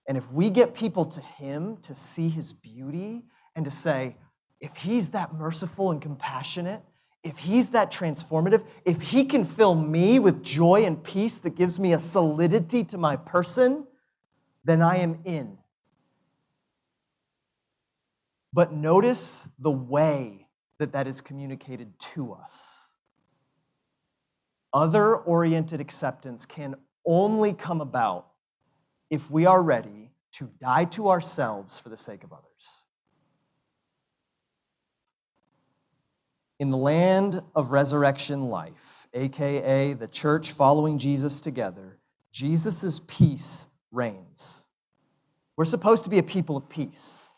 And 0.06 0.16
if 0.16 0.30
we 0.32 0.50
get 0.50 0.74
people 0.74 1.04
to 1.04 1.20
Him 1.20 1.76
to 1.82 1.94
see 1.94 2.28
His 2.28 2.52
beauty 2.52 3.24
and 3.54 3.64
to 3.64 3.70
say, 3.70 4.16
if 4.60 4.74
He's 4.76 5.10
that 5.10 5.34
merciful 5.34 5.90
and 5.90 6.00
compassionate, 6.00 6.82
if 7.22 7.36
He's 7.38 7.68
that 7.70 7.92
transformative, 7.92 8.64
if 8.84 9.00
He 9.02 9.24
can 9.24 9.44
fill 9.44 9.74
me 9.74 10.18
with 10.18 10.42
joy 10.42 10.84
and 10.84 11.02
peace 11.02 11.38
that 11.38 11.56
gives 11.56 11.78
me 11.78 11.92
a 11.92 12.00
solidity 12.00 12.84
to 12.84 12.98
my 12.98 13.16
person, 13.16 13.86
then 14.64 14.82
I 14.82 14.98
am 14.98 15.20
in. 15.24 15.58
But 18.52 18.72
notice 18.72 19.46
the 19.58 19.70
way 19.70 20.48
that 20.78 20.92
that 20.92 21.06
is 21.06 21.20
communicated 21.20 21.98
to 22.14 22.32
us. 22.32 22.87
Other 24.72 25.16
oriented 25.16 25.80
acceptance 25.80 26.44
can 26.44 26.76
only 27.04 27.54
come 27.54 27.80
about 27.80 28.26
if 29.10 29.30
we 29.30 29.46
are 29.46 29.62
ready 29.62 30.10
to 30.32 30.50
die 30.60 30.84
to 30.84 31.08
ourselves 31.08 31.78
for 31.78 31.88
the 31.88 31.96
sake 31.96 32.22
of 32.22 32.32
others. 32.32 32.44
In 36.58 36.70
the 36.70 36.76
land 36.76 37.42
of 37.54 37.70
resurrection 37.70 38.48
life, 38.48 39.08
aka 39.14 39.94
the 39.94 40.08
church 40.08 40.52
following 40.52 40.98
Jesus 40.98 41.40
together, 41.40 41.98
Jesus' 42.32 43.00
peace 43.06 43.66
reigns. 43.90 44.64
We're 45.56 45.64
supposed 45.64 46.04
to 46.04 46.10
be 46.10 46.18
a 46.18 46.22
people 46.22 46.56
of 46.56 46.68
peace. 46.68 47.28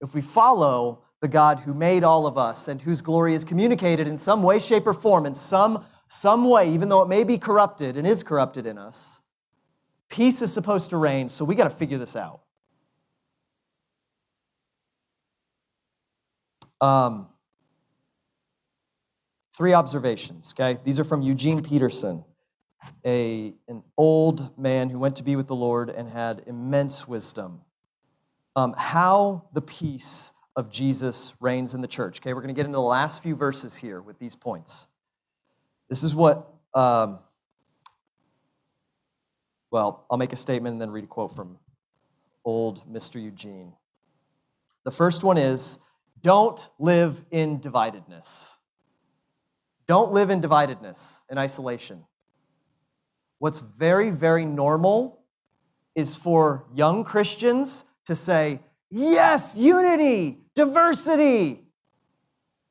If 0.00 0.14
we 0.14 0.20
follow 0.20 1.02
the 1.20 1.28
God 1.28 1.60
who 1.60 1.72
made 1.72 2.04
all 2.04 2.26
of 2.26 2.36
us 2.36 2.68
and 2.68 2.80
whose 2.80 3.00
glory 3.00 3.34
is 3.34 3.44
communicated 3.44 4.06
in 4.06 4.18
some 4.18 4.42
way, 4.42 4.58
shape, 4.58 4.86
or 4.86 4.94
form, 4.94 5.26
in 5.26 5.34
some, 5.34 5.84
some 6.08 6.48
way, 6.48 6.72
even 6.72 6.88
though 6.88 7.02
it 7.02 7.08
may 7.08 7.24
be 7.24 7.38
corrupted 7.38 7.96
and 7.96 8.06
is 8.06 8.22
corrupted 8.22 8.66
in 8.66 8.76
us. 8.76 9.20
Peace 10.08 10.42
is 10.42 10.52
supposed 10.52 10.90
to 10.90 10.96
reign, 10.96 11.28
so 11.28 11.44
we 11.44 11.54
got 11.54 11.64
to 11.64 11.70
figure 11.70 11.98
this 11.98 12.16
out. 12.16 12.40
Um, 16.80 17.28
three 19.56 19.72
observations, 19.72 20.54
okay? 20.54 20.78
These 20.84 21.00
are 21.00 21.04
from 21.04 21.22
Eugene 21.22 21.62
Peterson, 21.62 22.24
a, 23.04 23.54
an 23.68 23.82
old 23.96 24.56
man 24.58 24.90
who 24.90 24.98
went 24.98 25.16
to 25.16 25.22
be 25.22 25.34
with 25.34 25.48
the 25.48 25.56
Lord 25.56 25.88
and 25.88 26.08
had 26.08 26.42
immense 26.46 27.08
wisdom. 27.08 27.62
Um, 28.54 28.74
how 28.76 29.48
the 29.52 29.62
peace 29.62 30.32
of 30.56 30.70
Jesus 30.70 31.34
reigns 31.38 31.74
in 31.74 31.82
the 31.82 31.88
church. 31.88 32.18
Okay, 32.20 32.32
we're 32.32 32.40
going 32.40 32.54
to 32.54 32.58
get 32.58 32.64
into 32.64 32.76
the 32.76 32.82
last 32.82 33.22
few 33.22 33.36
verses 33.36 33.76
here 33.76 34.00
with 34.00 34.18
these 34.18 34.34
points. 34.34 34.88
This 35.88 36.02
is 36.02 36.14
what, 36.14 36.50
um, 36.74 37.18
well, 39.70 40.06
I'll 40.10 40.16
make 40.16 40.32
a 40.32 40.36
statement 40.36 40.72
and 40.72 40.80
then 40.80 40.90
read 40.90 41.04
a 41.04 41.06
quote 41.06 41.36
from 41.36 41.58
old 42.44 42.90
Mr. 42.90 43.22
Eugene. 43.22 43.72
The 44.84 44.90
first 44.90 45.22
one 45.22 45.36
is 45.36 45.78
don't 46.22 46.68
live 46.78 47.22
in 47.30 47.60
dividedness. 47.60 48.54
Don't 49.86 50.12
live 50.12 50.30
in 50.30 50.40
dividedness, 50.40 51.20
in 51.30 51.38
isolation. 51.38 52.04
What's 53.38 53.60
very, 53.60 54.10
very 54.10 54.44
normal 54.44 55.20
is 55.94 56.16
for 56.16 56.64
young 56.74 57.04
Christians 57.04 57.84
to 58.06 58.16
say, 58.16 58.60
Yes, 58.90 59.54
unity, 59.56 60.38
diversity. 60.54 61.62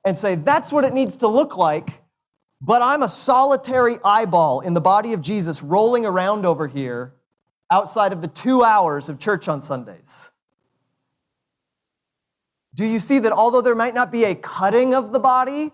and 0.05 0.15
say, 0.17 0.35
that's 0.35 0.71
what 0.71 0.83
it 0.83 0.93
needs 0.93 1.17
to 1.17 1.27
look 1.27 1.57
like, 1.57 2.03
but 2.61 2.81
I'm 2.81 3.01
a 3.01 3.09
solitary 3.09 3.97
eyeball 4.05 4.61
in 4.61 4.73
the 4.75 4.81
body 4.81 5.13
of 5.13 5.21
Jesus 5.21 5.63
rolling 5.63 6.05
around 6.05 6.45
over 6.45 6.67
here 6.67 7.15
outside 7.71 8.13
of 8.13 8.21
the 8.21 8.27
two 8.27 8.63
hours 8.63 9.09
of 9.09 9.17
church 9.19 9.47
on 9.47 9.61
Sundays. 9.61 10.29
Do 12.75 12.85
you 12.85 12.99
see 12.99 13.19
that 13.19 13.31
although 13.31 13.61
there 13.61 13.75
might 13.75 13.95
not 13.95 14.11
be 14.11 14.25
a 14.25 14.35
cutting 14.35 14.93
of 14.93 15.11
the 15.11 15.19
body, 15.19 15.71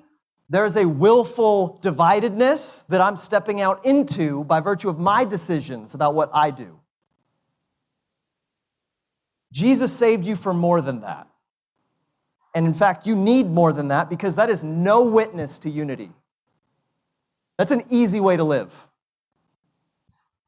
there's 0.50 0.78
a 0.78 0.86
willful 0.86 1.80
dividedness 1.82 2.86
that 2.88 3.02
I'm 3.02 3.18
stepping 3.18 3.60
out 3.60 3.86
into 3.86 4.44
by 4.46 4.60
virtue 4.60 4.90
of 4.90 5.00
my 5.00 5.24
decisions 5.24 5.94
about 5.94 6.14
what 6.14 6.30
I 6.34 6.52
do? 6.52 6.81
Jesus 9.52 9.92
saved 9.92 10.26
you 10.26 10.36
for 10.36 10.54
more 10.54 10.82
than 10.82 11.02
that. 11.02 11.28
And 12.54 12.66
in 12.66 12.74
fact, 12.74 13.06
you 13.06 13.16
need 13.16 13.48
more 13.48 13.72
than 13.72 13.90
that 13.90 14.10
because 14.10 14.36
that 14.36 14.50
is 14.50 14.64
no 14.64 15.04
witness 15.04 15.60
to 15.60 15.70
unity. 15.70 16.12
That's 17.58 17.72
an 17.72 17.84
easy 17.90 18.20
way 18.20 18.38
to 18.38 18.44
live. 18.44 18.90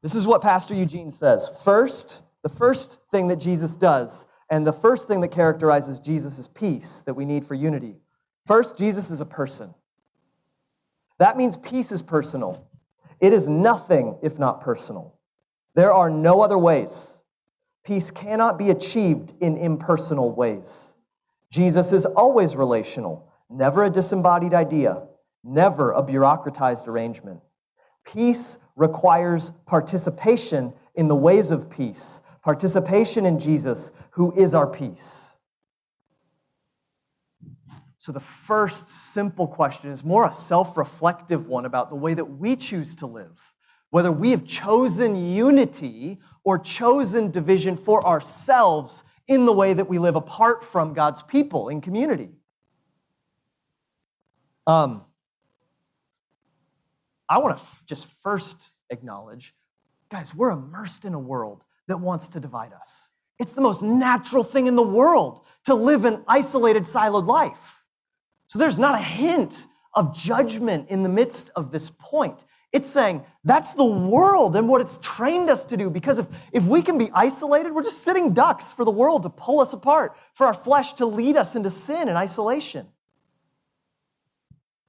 This 0.02 0.14
is 0.14 0.26
what 0.26 0.42
Pastor 0.42 0.74
Eugene 0.74 1.10
says. 1.10 1.50
First, 1.64 2.22
the 2.42 2.48
first 2.48 2.98
thing 3.10 3.28
that 3.28 3.36
Jesus 3.36 3.74
does, 3.74 4.26
and 4.50 4.66
the 4.66 4.72
first 4.72 5.08
thing 5.08 5.22
that 5.22 5.28
characterizes 5.28 5.98
Jesus' 5.98 6.38
is 6.38 6.46
peace 6.46 7.02
that 7.06 7.14
we 7.14 7.24
need 7.24 7.46
for 7.46 7.54
unity. 7.54 7.96
First, 8.46 8.76
Jesus 8.76 9.10
is 9.10 9.22
a 9.22 9.26
person. 9.26 9.74
That 11.18 11.36
means 11.36 11.56
peace 11.56 11.90
is 11.90 12.02
personal. 12.02 12.68
It 13.20 13.32
is 13.32 13.48
nothing 13.48 14.18
if 14.22 14.38
not 14.38 14.60
personal. 14.60 15.14
There 15.74 15.92
are 15.92 16.10
no 16.10 16.42
other 16.42 16.58
ways. 16.58 17.16
Peace 17.84 18.10
cannot 18.10 18.58
be 18.58 18.70
achieved 18.70 19.34
in 19.40 19.58
impersonal 19.58 20.32
ways. 20.32 20.94
Jesus 21.50 21.92
is 21.92 22.06
always 22.06 22.56
relational, 22.56 23.30
never 23.50 23.84
a 23.84 23.90
disembodied 23.90 24.54
idea, 24.54 25.02
never 25.44 25.92
a 25.92 26.02
bureaucratized 26.02 26.88
arrangement. 26.88 27.40
Peace 28.04 28.58
requires 28.74 29.52
participation 29.66 30.72
in 30.94 31.08
the 31.08 31.14
ways 31.14 31.50
of 31.50 31.70
peace, 31.70 32.20
participation 32.42 33.26
in 33.26 33.38
Jesus, 33.38 33.92
who 34.12 34.32
is 34.32 34.54
our 34.54 34.66
peace. 34.66 35.36
So, 37.98 38.12
the 38.12 38.20
first 38.20 38.88
simple 38.88 39.46
question 39.46 39.90
is 39.90 40.04
more 40.04 40.26
a 40.26 40.34
self 40.34 40.76
reflective 40.76 41.46
one 41.46 41.64
about 41.64 41.88
the 41.88 41.96
way 41.96 42.14
that 42.14 42.24
we 42.24 42.56
choose 42.56 42.94
to 42.96 43.06
live, 43.06 43.54
whether 43.90 44.12
we 44.12 44.30
have 44.30 44.46
chosen 44.46 45.16
unity 45.16 46.18
or 46.44 46.58
chosen 46.58 47.30
division 47.30 47.76
for 47.76 48.06
ourselves 48.06 49.02
in 49.26 49.46
the 49.46 49.52
way 49.52 49.72
that 49.72 49.88
we 49.88 49.98
live 49.98 50.16
apart 50.16 50.62
from 50.62 50.92
God's 50.92 51.22
people 51.22 51.68
in 51.68 51.80
community. 51.80 52.30
Um, 54.66 55.02
I 57.28 57.38
want 57.38 57.56
to 57.56 57.62
f- 57.62 57.84
just 57.86 58.06
first 58.22 58.70
acknowledge 58.90 59.54
guys, 60.10 60.32
we're 60.32 60.50
immersed 60.50 61.04
in 61.04 61.12
a 61.12 61.18
world 61.18 61.64
that 61.88 61.98
wants 61.98 62.28
to 62.28 62.38
divide 62.38 62.72
us. 62.72 63.10
It's 63.40 63.52
the 63.52 63.60
most 63.60 63.82
natural 63.82 64.44
thing 64.44 64.68
in 64.68 64.76
the 64.76 64.82
world 64.82 65.40
to 65.64 65.74
live 65.74 66.04
an 66.04 66.22
isolated, 66.28 66.84
siloed 66.84 67.26
life. 67.26 67.82
So 68.46 68.60
there's 68.60 68.78
not 68.78 68.94
a 68.94 69.02
hint 69.02 69.66
of 69.92 70.14
judgment 70.14 70.88
in 70.88 71.02
the 71.02 71.08
midst 71.08 71.50
of 71.56 71.72
this 71.72 71.90
point. 71.98 72.44
It's 72.74 72.90
saying 72.90 73.24
that's 73.44 73.72
the 73.74 73.84
world 73.84 74.56
and 74.56 74.68
what 74.68 74.80
it's 74.80 74.98
trained 75.00 75.48
us 75.48 75.64
to 75.66 75.76
do. 75.76 75.88
Because 75.88 76.18
if, 76.18 76.26
if 76.52 76.64
we 76.64 76.82
can 76.82 76.98
be 76.98 77.08
isolated, 77.14 77.72
we're 77.72 77.84
just 77.84 78.02
sitting 78.02 78.34
ducks 78.34 78.72
for 78.72 78.84
the 78.84 78.90
world 78.90 79.22
to 79.22 79.30
pull 79.30 79.60
us 79.60 79.72
apart, 79.72 80.16
for 80.34 80.48
our 80.48 80.52
flesh 80.52 80.94
to 80.94 81.06
lead 81.06 81.36
us 81.36 81.54
into 81.54 81.70
sin 81.70 82.08
and 82.08 82.18
isolation. 82.18 82.88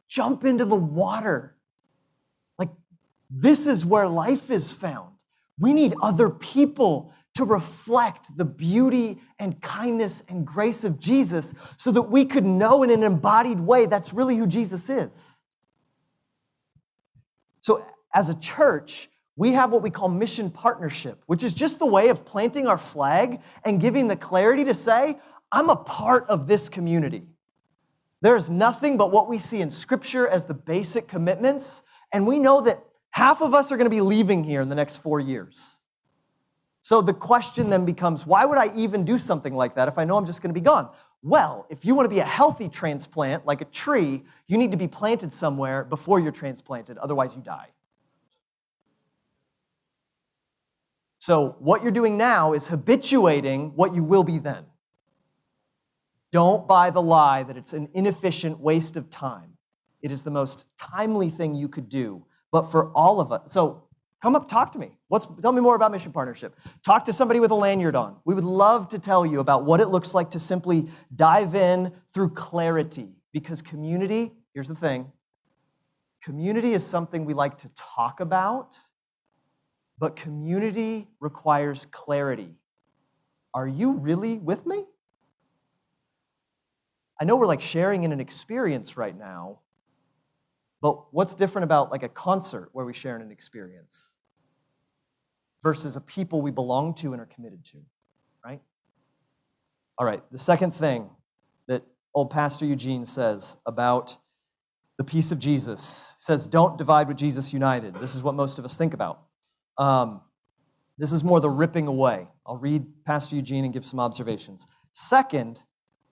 Jump 0.09 0.45
into 0.45 0.65
the 0.65 0.75
water. 0.75 1.57
Like, 2.57 2.71
this 3.29 3.67
is 3.67 3.85
where 3.85 4.07
life 4.07 4.49
is 4.49 4.71
found. 4.71 5.11
We 5.59 5.71
need 5.71 5.93
other 6.01 6.31
people 6.31 7.13
to 7.35 7.43
reflect 7.43 8.35
the 8.35 8.45
beauty 8.45 9.21
and 9.37 9.61
kindness 9.61 10.23
and 10.27 10.43
grace 10.43 10.83
of 10.83 10.99
Jesus 10.99 11.53
so 11.77 11.91
that 11.91 12.03
we 12.03 12.25
could 12.25 12.45
know 12.45 12.81
in 12.81 12.89
an 12.89 13.03
embodied 13.03 13.59
way 13.59 13.85
that's 13.85 14.11
really 14.11 14.37
who 14.37 14.47
Jesus 14.47 14.89
is. 14.89 15.34
So, 17.65 17.83
as 18.13 18.29
a 18.29 18.35
church, 18.35 19.09
we 19.35 19.53
have 19.53 19.71
what 19.71 19.81
we 19.81 19.89
call 19.89 20.07
mission 20.07 20.51
partnership, 20.51 21.23
which 21.25 21.43
is 21.43 21.51
just 21.51 21.79
the 21.79 21.87
way 21.87 22.09
of 22.09 22.23
planting 22.23 22.67
our 22.67 22.77
flag 22.77 23.41
and 23.63 23.81
giving 23.81 24.07
the 24.07 24.15
clarity 24.15 24.63
to 24.65 24.75
say, 24.75 25.17
I'm 25.51 25.71
a 25.71 25.75
part 25.75 26.27
of 26.27 26.45
this 26.45 26.69
community. 26.69 27.23
There 28.21 28.37
is 28.37 28.51
nothing 28.51 28.97
but 28.97 29.09
what 29.09 29.27
we 29.27 29.39
see 29.39 29.61
in 29.61 29.71
Scripture 29.71 30.27
as 30.27 30.45
the 30.45 30.53
basic 30.53 31.07
commitments, 31.07 31.81
and 32.13 32.27
we 32.27 32.37
know 32.37 32.61
that 32.61 32.85
half 33.09 33.41
of 33.41 33.55
us 33.55 33.71
are 33.71 33.77
going 33.77 33.89
to 33.89 33.95
be 33.95 33.99
leaving 34.01 34.43
here 34.43 34.61
in 34.61 34.69
the 34.69 34.75
next 34.75 34.97
four 34.97 35.19
years. 35.19 35.79
So 36.83 37.01
the 37.01 37.15
question 37.15 37.71
then 37.71 37.83
becomes 37.83 38.27
why 38.27 38.45
would 38.45 38.59
I 38.59 38.71
even 38.75 39.05
do 39.05 39.17
something 39.17 39.55
like 39.55 39.73
that 39.73 39.87
if 39.87 39.97
I 39.97 40.05
know 40.05 40.17
I'm 40.17 40.27
just 40.27 40.43
going 40.43 40.53
to 40.53 40.59
be 40.59 40.63
gone? 40.63 40.91
Well, 41.21 41.65
if 41.69 41.83
you 41.83 41.95
want 41.95 42.05
to 42.05 42.09
be 42.09 42.19
a 42.19 42.25
healthy 42.25 42.69
transplant, 42.69 43.45
like 43.45 43.61
a 43.61 43.65
tree, 43.65 44.23
you 44.47 44.57
need 44.57 44.71
to 44.71 44.77
be 44.77 44.87
planted 44.87 45.33
somewhere 45.33 45.83
before 45.83 46.19
you're 46.19 46.31
transplanted, 46.31 46.97
otherwise, 46.97 47.31
you 47.35 47.41
die. 47.41 47.69
So, 51.17 51.55
what 51.57 51.81
you're 51.81 51.91
doing 51.91 52.17
now 52.17 52.53
is 52.53 52.67
habituating 52.67 53.71
what 53.75 53.95
you 53.95 54.03
will 54.03 54.23
be 54.23 54.37
then. 54.37 54.65
Don't 56.31 56.67
buy 56.67 56.91
the 56.91 57.01
lie 57.01 57.41
that 57.41 57.57
it's 57.57 57.73
an 57.73 57.89
inefficient 57.93 58.59
waste 58.59 58.95
of 58.95 59.09
time. 59.09 59.57
It 60.03 60.11
is 60.11 60.21
the 60.21 60.29
most 60.29 60.67
timely 60.77 61.31
thing 61.31 61.55
you 61.55 61.67
could 61.67 61.89
do. 61.89 62.25
But 62.51 62.69
for 62.69 62.91
all 62.91 63.19
of 63.19 63.31
us, 63.31 63.51
so 63.51 63.84
Come 64.25 64.35
up, 64.35 64.49
talk 64.49 64.71
to 64.71 64.79
me. 64.79 64.97
What's, 65.07 65.27
tell 65.39 65.51
me 65.51 65.61
more 65.61 65.75
about 65.75 65.91
Mission 65.91 66.11
Partnership. 66.11 66.55
Talk 66.83 67.05
to 67.05 67.13
somebody 67.13 67.39
with 67.39 67.51
a 67.51 67.55
lanyard 67.55 67.95
on. 67.95 68.15
We 68.25 68.33
would 68.33 68.43
love 68.43 68.89
to 68.89 68.97
tell 68.97 69.23
you 69.23 69.39
about 69.39 69.65
what 69.65 69.81
it 69.81 69.89
looks 69.89 70.15
like 70.15 70.31
to 70.31 70.39
simply 70.39 70.87
dive 71.15 71.53
in 71.53 71.93
through 72.11 72.31
clarity. 72.31 73.09
Because 73.33 73.61
community, 73.61 74.31
here's 74.55 74.67
the 74.67 74.73
thing 74.73 75.11
community 76.23 76.73
is 76.73 76.83
something 76.83 77.23
we 77.23 77.35
like 77.35 77.59
to 77.59 77.69
talk 77.75 78.19
about, 78.19 78.79
but 79.99 80.15
community 80.15 81.07
requires 81.19 81.85
clarity. 81.91 82.55
Are 83.53 83.67
you 83.67 83.91
really 83.91 84.39
with 84.39 84.65
me? 84.65 84.85
I 87.21 87.25
know 87.25 87.35
we're 87.35 87.45
like 87.45 87.61
sharing 87.61 88.03
in 88.03 88.11
an 88.11 88.19
experience 88.19 88.97
right 88.97 89.15
now, 89.15 89.59
but 90.81 91.13
what's 91.13 91.35
different 91.35 91.65
about 91.65 91.91
like 91.91 92.01
a 92.01 92.09
concert 92.09 92.69
where 92.71 92.85
we 92.85 92.93
share 92.95 93.15
in 93.15 93.21
an 93.21 93.29
experience? 93.29 94.14
Versus 95.65 95.95
a 95.95 96.01
people 96.01 96.43
we 96.43 96.51
belong 96.51 96.93
to 96.93 97.11
and 97.11 97.19
are 97.19 97.25
committed 97.25 97.65
to, 97.65 97.77
right? 98.45 98.61
All 99.97 100.05
right, 100.05 100.21
the 100.31 100.37
second 100.37 100.75
thing 100.75 101.09
that 101.67 101.81
old 102.13 102.29
Pastor 102.29 102.67
Eugene 102.67 103.03
says 103.03 103.57
about 103.65 104.19
the 104.99 105.03
peace 105.03 105.31
of 105.31 105.39
Jesus 105.39 106.13
says, 106.19 106.45
don't 106.45 106.77
divide 106.77 107.07
with 107.07 107.17
Jesus 107.17 107.51
united. 107.51 107.95
This 107.95 108.13
is 108.13 108.21
what 108.21 108.35
most 108.35 108.59
of 108.59 108.63
us 108.63 108.77
think 108.77 108.93
about. 108.93 109.21
Um, 109.79 110.21
this 110.99 111.11
is 111.11 111.23
more 111.23 111.39
the 111.39 111.49
ripping 111.49 111.87
away. 111.87 112.27
I'll 112.45 112.57
read 112.57 112.85
Pastor 113.03 113.35
Eugene 113.35 113.65
and 113.65 113.73
give 113.73 113.87
some 113.87 113.99
observations. 113.99 114.67
Second, 114.93 115.63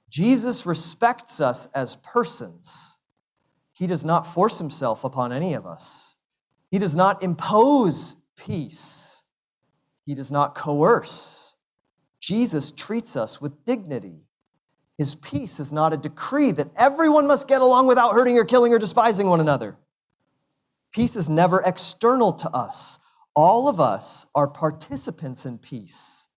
Jesus 0.09 0.65
respects 0.65 1.39
us 1.39 1.69
as 1.75 1.97
persons. 1.97 2.95
He 3.71 3.85
does 3.85 4.03
not 4.03 4.25
force 4.25 4.57
himself 4.57 5.03
upon 5.03 5.31
any 5.31 5.53
of 5.53 5.67
us, 5.67 6.15
he 6.71 6.79
does 6.79 6.95
not 6.95 7.21
impose 7.21 8.15
peace. 8.35 9.12
He 10.05 10.15
does 10.15 10.31
not 10.31 10.55
coerce. 10.55 11.53
Jesus 12.19 12.71
treats 12.71 13.15
us 13.15 13.41
with 13.41 13.65
dignity. 13.65 14.21
His 14.97 15.15
peace 15.15 15.59
is 15.59 15.73
not 15.73 15.93
a 15.93 15.97
decree 15.97 16.51
that 16.51 16.69
everyone 16.75 17.27
must 17.27 17.47
get 17.47 17.61
along 17.61 17.87
without 17.87 18.13
hurting 18.13 18.37
or 18.37 18.45
killing 18.45 18.73
or 18.73 18.79
despising 18.79 19.27
one 19.27 19.39
another. 19.39 19.77
Peace 20.91 21.15
is 21.15 21.29
never 21.29 21.61
external 21.61 22.31
to 22.33 22.49
us. 22.51 22.99
All 23.35 23.67
of 23.67 23.79
us 23.79 24.25
are 24.35 24.47
participants 24.47 25.45
in 25.45 25.57
peace. 25.57 26.27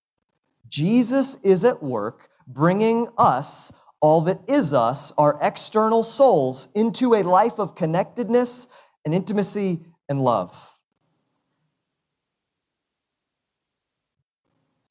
Jesus 0.68 1.36
is 1.42 1.64
at 1.64 1.82
work 1.82 2.30
bringing 2.46 3.08
us, 3.18 3.72
all 4.00 4.22
that 4.22 4.40
is 4.48 4.72
us, 4.72 5.12
our 5.18 5.38
external 5.42 6.02
souls, 6.02 6.68
into 6.74 7.14
a 7.14 7.22
life 7.22 7.58
of 7.58 7.74
connectedness 7.74 8.66
and 9.04 9.14
intimacy 9.14 9.80
and 10.08 10.22
love. 10.22 10.75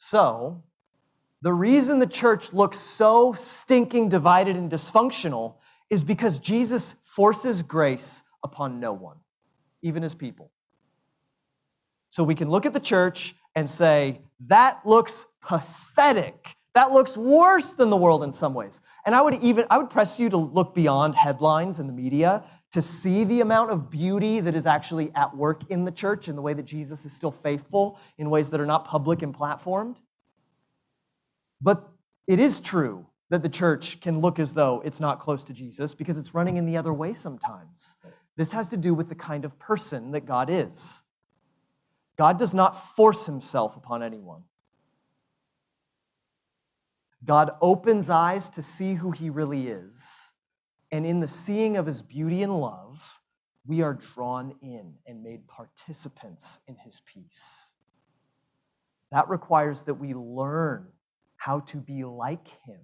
So, 0.08 0.62
the 1.42 1.52
reason 1.52 1.98
the 1.98 2.06
church 2.06 2.54
looks 2.54 2.78
so 2.78 3.34
stinking 3.34 4.10
divided 4.10 4.56
and 4.56 4.72
dysfunctional 4.72 5.56
is 5.90 6.04
because 6.04 6.38
Jesus 6.38 6.94
forces 7.04 7.64
grace 7.64 8.22
upon 8.44 8.80
no 8.80 8.94
one, 8.94 9.18
even 9.82 10.04
his 10.04 10.14
people. 10.14 10.52
So 12.10 12.24
we 12.24 12.36
can 12.36 12.52
look 12.52 12.68
at 12.68 12.74
the 12.74 12.80
church 12.80 13.36
and 13.56 13.68
say, 13.68 14.22
that 14.42 14.86
looks 14.86 15.26
pathetic 15.42 16.56
That 16.76 16.92
looks 16.92 17.16
worse 17.16 17.72
than 17.72 17.90
the 17.90 17.96
world 17.96 18.22
in 18.22 18.34
some 18.34 18.54
ways. 18.54 18.82
And 19.06 19.16
I 19.16 19.22
would 19.22 19.36
even 19.36 19.66
I 19.70 19.78
would 19.78 19.90
press 19.90 20.20
you 20.20 20.30
to 20.30 20.38
look 20.38 20.76
beyond 20.76 21.16
headlines 21.16 21.80
in 21.80 21.88
the 21.88 21.94
media 21.94 22.44
to 22.76 22.82
see 22.82 23.24
the 23.24 23.40
amount 23.40 23.72
of 23.72 23.90
beauty 23.90 24.42
that 24.42 24.54
is 24.54 24.66
actually 24.66 25.10
at 25.16 25.34
work 25.34 25.62
in 25.70 25.86
the 25.86 25.92
church 25.92 26.28
in 26.28 26.36
the 26.36 26.42
way 26.42 26.54
that 26.54 26.66
Jesus 26.66 27.06
is 27.06 27.14
still 27.14 27.32
faithful 27.32 27.98
in 28.18 28.30
ways 28.30 28.50
that 28.50 28.60
are 28.60 28.66
not 28.66 28.84
public 28.84 29.22
and 29.22 29.34
platformed. 29.34 29.96
But 31.62 31.90
it 32.28 32.38
is 32.38 32.60
true 32.60 33.06
that 33.30 33.44
the 33.44 33.48
church 33.48 34.02
can 34.02 34.20
look 34.20 34.40
as 34.40 34.56
though 34.56 34.82
it's 34.84 35.00
not 35.00 35.22
close 35.22 35.46
to 35.46 35.54
Jesus 35.54 35.94
because 35.94 36.18
it's 36.18 36.34
running 36.34 36.58
in 36.58 36.66
the 36.66 36.76
other 36.76 36.92
way 36.92 37.14
sometimes. 37.14 37.96
This 38.36 38.52
has 38.52 38.68
to 38.68 38.78
do 38.78 38.94
with 38.94 39.08
the 39.08 39.16
kind 39.16 39.46
of 39.46 39.58
person 39.58 40.12
that 40.12 40.26
God 40.26 40.50
is. 40.50 41.02
God 42.18 42.38
does 42.38 42.54
not 42.54 42.94
force 42.98 43.26
himself 43.26 43.78
upon 43.78 44.04
anyone. 44.04 44.44
God 47.24 47.52
opens 47.62 48.10
eyes 48.10 48.50
to 48.50 48.62
see 48.62 48.96
who 48.96 49.12
he 49.12 49.30
really 49.30 49.70
is. 49.70 50.25
And 50.96 51.06
in 51.06 51.20
the 51.20 51.28
seeing 51.28 51.76
of 51.76 51.86
his 51.86 52.02
beauty 52.02 52.42
and 52.42 52.58
love, 52.58 53.20
we 53.68 53.82
are 53.82 53.94
drawn 53.94 54.56
in 54.62 54.94
and 55.06 55.22
made 55.22 55.46
participants 55.46 56.62
in 56.70 56.78
his 56.86 57.02
peace. 57.06 57.74
That 59.12 59.28
requires 59.28 59.82
that 59.82 59.96
we 59.96 60.14
learn 60.14 60.88
how 61.36 61.60
to 61.60 61.78
be 61.80 62.06
like 62.06 62.48
him. 62.66 62.80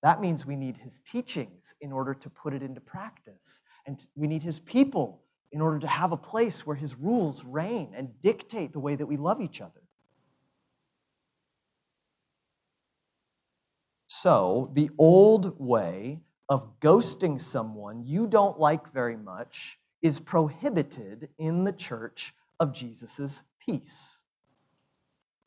That 0.00 0.20
means 0.20 0.46
we 0.46 0.54
need 0.54 0.76
his 0.76 1.00
teachings 1.00 1.74
in 1.80 1.90
order 1.90 2.14
to 2.14 2.30
put 2.30 2.54
it 2.54 2.62
into 2.62 2.80
practice. 2.80 3.62
And 3.84 4.00
we 4.14 4.28
need 4.28 4.44
his 4.44 4.60
people 4.60 5.22
in 5.50 5.60
order 5.60 5.80
to 5.80 5.88
have 5.88 6.12
a 6.12 6.16
place 6.16 6.64
where 6.64 6.76
his 6.76 6.94
rules 6.94 7.44
reign 7.44 7.94
and 7.96 8.10
dictate 8.22 8.72
the 8.72 8.78
way 8.78 8.94
that 8.94 9.06
we 9.06 9.16
love 9.16 9.40
each 9.40 9.60
other. 9.60 9.82
So, 14.06 14.70
the 14.74 14.90
old 14.98 15.58
way 15.58 16.20
of 16.50 16.80
ghosting 16.80 17.40
someone 17.40 18.04
you 18.04 18.26
don't 18.26 18.58
like 18.58 18.92
very 18.92 19.16
much 19.16 19.78
is 20.02 20.18
prohibited 20.18 21.28
in 21.38 21.64
the 21.64 21.72
church 21.72 22.34
of 22.58 22.74
Jesus' 22.74 23.42
peace. 23.64 24.20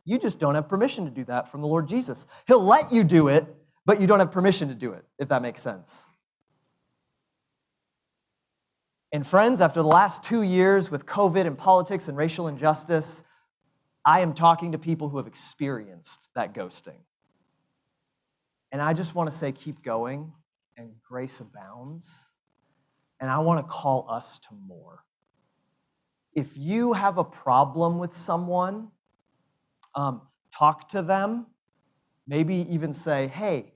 You 0.06 0.18
just 0.18 0.40
don't 0.40 0.56
have 0.56 0.70
permission 0.70 1.06
to 1.06 1.12
do 1.12 1.26
that 1.26 1.52
from 1.52 1.62
the 1.62 1.68
Lord 1.68 1.88
Jesus. 1.88 2.26
He'll 2.48 2.64
let 2.64 2.92
you 2.92 3.04
do 3.04 3.28
it, 3.28 3.46
but 3.86 4.00
you 4.00 4.08
don't 4.08 4.20
have 4.20 4.32
permission 4.32 4.70
to 4.70 4.76
do 4.76 4.94
it, 4.94 5.04
if 5.20 5.28
that 5.30 5.42
makes 5.42 5.62
sense. 5.62 6.06
And 9.12 9.28
friends, 9.28 9.62
after 9.62 9.82
the 9.82 9.88
last 9.88 10.24
two 10.24 10.42
years 10.42 10.90
with 10.90 11.06
COVID 11.06 11.46
and 11.46 11.58
politics 11.58 12.08
and 12.08 12.18
racial 12.18 12.48
injustice, 12.48 13.24
I 14.06 14.22
am 14.22 14.34
talking 14.34 14.72
to 14.72 14.78
people 14.78 15.10
who 15.10 15.18
have 15.18 15.28
experienced 15.28 16.30
that 16.36 16.54
ghosting. 16.54 17.00
And 18.72 18.82
I 18.82 18.94
just 18.94 19.14
want 19.14 19.30
to 19.30 19.38
say, 19.38 19.52
keep 19.52 19.84
going, 19.84 20.34
and 20.78 20.92
grace 21.08 21.40
abounds. 21.40 22.26
And 23.20 23.30
I 23.30 23.40
want 23.40 23.66
to 23.66 23.72
call 23.72 24.08
us 24.10 24.40
to 24.40 24.50
more. 24.68 25.04
If 26.34 26.58
you 26.58 26.94
have 26.94 27.18
a 27.18 27.24
problem 27.24 28.00
with 28.00 28.16
someone, 28.18 28.90
um, 29.96 30.22
talk 30.56 30.90
to 30.90 31.02
them. 31.02 31.48
Maybe 32.28 32.68
even 32.70 32.94
say, 32.94 33.28
hey, 33.28 33.74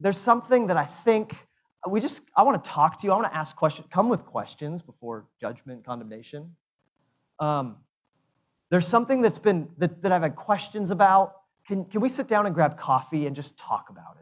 there's 0.00 0.18
something 0.18 0.68
that 0.68 0.76
I 0.76 0.84
think 0.84 1.48
we 1.88 2.00
just, 2.00 2.22
I 2.36 2.42
want 2.42 2.62
to 2.62 2.70
talk 2.70 3.00
to 3.00 3.06
you. 3.06 3.12
I 3.12 3.16
want 3.16 3.32
to 3.32 3.36
ask 3.36 3.56
questions. 3.56 3.88
Come 3.90 4.08
with 4.08 4.24
questions 4.24 4.82
before 4.82 5.26
judgment, 5.40 5.84
condemnation. 5.84 6.54
Um, 7.40 7.76
there's 8.70 8.86
something 8.86 9.20
that's 9.20 9.38
been, 9.38 9.68
that, 9.78 10.02
that 10.02 10.12
I've 10.12 10.22
had 10.22 10.36
questions 10.36 10.90
about. 10.90 11.34
Can, 11.66 11.84
can 11.84 12.00
we 12.00 12.08
sit 12.08 12.28
down 12.28 12.46
and 12.46 12.54
grab 12.54 12.78
coffee 12.78 13.26
and 13.26 13.34
just 13.34 13.58
talk 13.58 13.86
about 13.90 14.16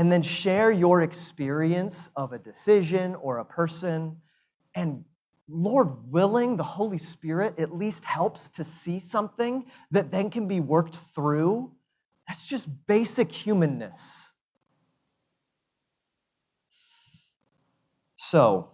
And 0.00 0.10
then 0.10 0.22
share 0.22 0.72
your 0.72 1.02
experience 1.02 2.08
of 2.16 2.32
a 2.32 2.38
decision 2.38 3.14
or 3.16 3.36
a 3.36 3.44
person. 3.44 4.16
And 4.74 5.04
Lord 5.46 6.10
willing, 6.10 6.56
the 6.56 6.64
Holy 6.64 6.96
Spirit 6.96 7.58
at 7.58 7.76
least 7.76 8.06
helps 8.06 8.48
to 8.48 8.64
see 8.64 8.98
something 8.98 9.66
that 9.90 10.10
then 10.10 10.30
can 10.30 10.48
be 10.48 10.58
worked 10.58 10.96
through. 11.14 11.72
That's 12.26 12.46
just 12.46 12.66
basic 12.86 13.30
humanness. 13.30 14.32
So, 18.16 18.70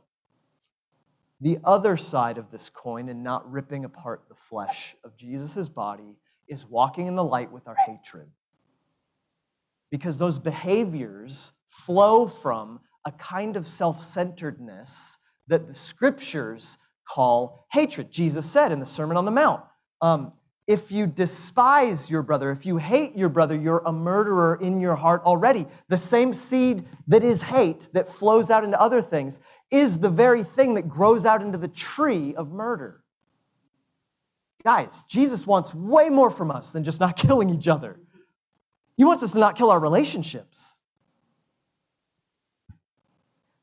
the 1.40 1.58
other 1.64 1.96
side 1.96 2.38
of 2.38 2.52
this 2.52 2.70
coin, 2.70 3.08
and 3.08 3.24
not 3.24 3.50
ripping 3.50 3.84
apart 3.84 4.26
the 4.28 4.36
flesh 4.36 4.94
of 5.02 5.16
Jesus' 5.16 5.68
body, 5.68 6.18
is 6.46 6.64
walking 6.64 7.08
in 7.08 7.16
the 7.16 7.24
light 7.24 7.50
with 7.50 7.66
our 7.66 7.76
hatred. 7.84 8.28
Because 9.90 10.18
those 10.18 10.38
behaviors 10.38 11.52
flow 11.68 12.26
from 12.26 12.80
a 13.04 13.12
kind 13.12 13.56
of 13.56 13.66
self 13.68 14.04
centeredness 14.04 15.18
that 15.46 15.68
the 15.68 15.74
scriptures 15.74 16.78
call 17.08 17.66
hatred. 17.70 18.10
Jesus 18.10 18.50
said 18.50 18.72
in 18.72 18.80
the 18.80 18.86
Sermon 18.86 19.16
on 19.16 19.24
the 19.24 19.30
Mount, 19.30 19.62
um, 20.02 20.32
if 20.66 20.90
you 20.90 21.06
despise 21.06 22.10
your 22.10 22.22
brother, 22.22 22.50
if 22.50 22.66
you 22.66 22.78
hate 22.78 23.16
your 23.16 23.28
brother, 23.28 23.54
you're 23.54 23.82
a 23.86 23.92
murderer 23.92 24.58
in 24.60 24.80
your 24.80 24.96
heart 24.96 25.22
already. 25.24 25.66
The 25.88 25.96
same 25.96 26.34
seed 26.34 26.84
that 27.06 27.22
is 27.22 27.42
hate, 27.42 27.88
that 27.92 28.08
flows 28.08 28.50
out 28.50 28.64
into 28.64 28.80
other 28.80 29.00
things, 29.00 29.38
is 29.70 30.00
the 30.00 30.10
very 30.10 30.42
thing 30.42 30.74
that 30.74 30.88
grows 30.88 31.24
out 31.24 31.40
into 31.40 31.58
the 31.58 31.68
tree 31.68 32.34
of 32.34 32.50
murder. 32.50 33.04
Guys, 34.64 35.04
Jesus 35.08 35.46
wants 35.46 35.72
way 35.72 36.08
more 36.08 36.30
from 36.30 36.50
us 36.50 36.72
than 36.72 36.82
just 36.82 36.98
not 36.98 37.16
killing 37.16 37.48
each 37.48 37.68
other. 37.68 38.00
He 38.96 39.04
wants 39.04 39.22
us 39.22 39.32
to 39.32 39.38
not 39.38 39.56
kill 39.56 39.70
our 39.70 39.80
relationships. 39.80 40.76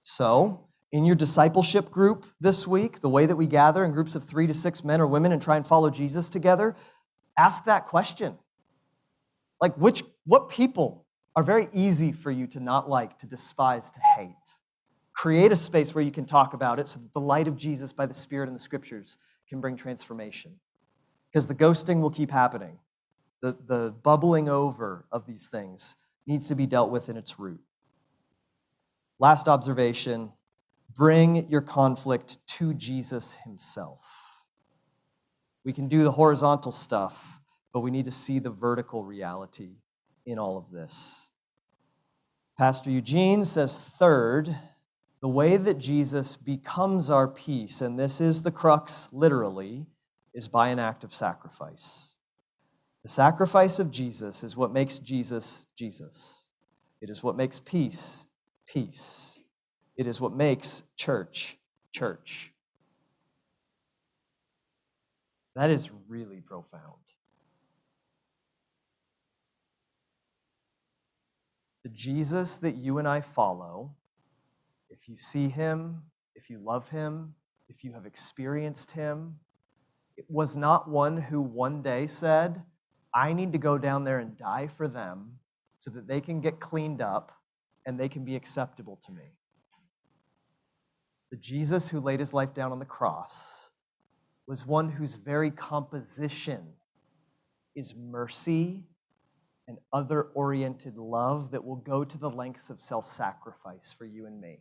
So, 0.03 0.67
in 0.91 1.05
your 1.05 1.15
discipleship 1.15 1.89
group 1.89 2.25
this 2.39 2.67
week, 2.67 3.01
the 3.01 3.09
way 3.09 3.25
that 3.25 3.35
we 3.35 3.47
gather 3.47 3.83
in 3.83 3.93
groups 3.93 4.13
of 4.13 4.23
three 4.23 4.45
to 4.45 4.53
six 4.53 4.83
men 4.83 5.01
or 5.01 5.07
women 5.07 5.31
and 5.31 5.41
try 5.41 5.57
and 5.57 5.65
follow 5.65 5.89
Jesus 5.89 6.29
together, 6.29 6.75
ask 7.37 7.65
that 7.65 7.85
question. 7.85 8.37
Like, 9.59 9.75
which, 9.75 10.03
what 10.25 10.49
people 10.49 11.05
are 11.35 11.41
very 11.41 11.67
easy 11.73 12.11
for 12.11 12.29
you 12.29 12.45
to 12.47 12.59
not 12.59 12.89
like, 12.89 13.17
to 13.19 13.25
despise, 13.25 13.89
to 13.89 13.99
hate? 14.17 14.35
Create 15.15 15.51
a 15.51 15.55
space 15.55 15.95
where 15.95 16.03
you 16.03 16.11
can 16.11 16.25
talk 16.25 16.53
about 16.53 16.79
it 16.79 16.89
so 16.89 16.99
that 16.99 17.13
the 17.13 17.19
light 17.19 17.47
of 17.47 17.57
Jesus 17.57 17.91
by 17.91 18.05
the 18.05 18.13
Spirit 18.13 18.47
and 18.47 18.55
the 18.55 18.61
Scriptures 18.61 19.17
can 19.49 19.61
bring 19.61 19.75
transformation. 19.75 20.59
Because 21.31 21.47
the 21.47 21.55
ghosting 21.55 22.01
will 22.01 22.11
keep 22.11 22.29
happening. 22.29 22.77
The, 23.43 23.57
the 23.67 23.93
bubbling 24.03 24.47
over 24.47 25.05
of 25.11 25.27
these 25.27 25.47
things 25.47 25.97
needs 26.25 26.47
to 26.47 26.55
be 26.55 26.65
dealt 26.65 26.89
with 26.89 27.09
in 27.09 27.17
its 27.17 27.37
root. 27.37 27.59
Last 29.19 29.49
observation 29.49 30.31
bring 30.95 31.49
your 31.49 31.59
conflict 31.59 32.37
to 32.47 32.73
Jesus 32.73 33.35
Himself. 33.43 33.99
We 35.65 35.73
can 35.73 35.89
do 35.89 36.03
the 36.03 36.13
horizontal 36.13 36.71
stuff, 36.71 37.41
but 37.73 37.81
we 37.81 37.91
need 37.91 38.05
to 38.05 38.11
see 38.11 38.39
the 38.39 38.49
vertical 38.49 39.03
reality 39.03 39.75
in 40.25 40.39
all 40.39 40.57
of 40.57 40.71
this. 40.71 41.27
Pastor 42.57 42.91
Eugene 42.91 43.43
says, 43.43 43.77
third, 43.77 44.55
the 45.21 45.27
way 45.27 45.57
that 45.57 45.79
Jesus 45.79 46.37
becomes 46.37 47.09
our 47.09 47.27
peace, 47.27 47.81
and 47.81 47.99
this 47.99 48.21
is 48.21 48.43
the 48.43 48.51
crux 48.51 49.09
literally, 49.11 49.85
is 50.33 50.47
by 50.47 50.69
an 50.69 50.79
act 50.79 51.03
of 51.03 51.13
sacrifice. 51.13 52.12
The 53.03 53.09
sacrifice 53.09 53.79
of 53.79 53.91
Jesus 53.91 54.43
is 54.43 54.55
what 54.55 54.71
makes 54.71 54.99
Jesus 54.99 55.65
Jesus. 55.77 56.47
It 57.01 57.09
is 57.09 57.21
what 57.21 57.35
makes 57.35 57.59
peace 57.59 58.25
peace. 58.73 59.39
It 59.97 60.07
is 60.07 60.19
what 60.19 60.35
makes 60.35 60.83
church 60.97 61.57
church. 61.93 62.51
That 65.55 65.69
is 65.69 65.91
really 66.07 66.41
profound. 66.41 66.95
The 71.83 71.89
Jesus 71.89 72.55
that 72.57 72.75
you 72.75 72.97
and 72.97 73.07
I 73.07 73.21
follow, 73.21 73.91
if 74.89 75.07
you 75.07 75.17
see 75.17 75.49
him, 75.49 76.03
if 76.33 76.49
you 76.49 76.57
love 76.57 76.89
him, 76.89 77.35
if 77.69 77.83
you 77.83 77.93
have 77.93 78.05
experienced 78.05 78.91
him, 78.91 79.35
it 80.17 80.25
was 80.29 80.55
not 80.55 80.89
one 80.89 81.17
who 81.17 81.41
one 81.41 81.83
day 81.83 82.07
said, 82.07 82.63
I 83.13 83.33
need 83.33 83.51
to 83.51 83.57
go 83.57 83.77
down 83.77 84.03
there 84.03 84.19
and 84.19 84.37
die 84.37 84.67
for 84.67 84.87
them 84.87 85.39
so 85.77 85.91
that 85.91 86.07
they 86.07 86.21
can 86.21 86.41
get 86.41 86.59
cleaned 86.59 87.01
up 87.01 87.31
and 87.85 87.99
they 87.99 88.09
can 88.09 88.23
be 88.23 88.35
acceptable 88.35 88.99
to 89.05 89.11
me. 89.11 89.35
The 91.31 91.37
Jesus 91.37 91.89
who 91.89 91.99
laid 91.99 92.19
his 92.19 92.33
life 92.33 92.53
down 92.53 92.71
on 92.71 92.79
the 92.79 92.85
cross 92.85 93.71
was 94.47 94.65
one 94.65 94.89
whose 94.89 95.15
very 95.15 95.51
composition 95.51 96.73
is 97.75 97.95
mercy 97.95 98.83
and 99.67 99.77
other 99.91 100.23
oriented 100.33 100.97
love 100.97 101.51
that 101.51 101.63
will 101.63 101.77
go 101.77 102.03
to 102.03 102.17
the 102.17 102.29
lengths 102.29 102.69
of 102.69 102.79
self 102.81 103.09
sacrifice 103.09 103.93
for 103.97 104.05
you 104.05 104.25
and 104.25 104.39
me. 104.39 104.59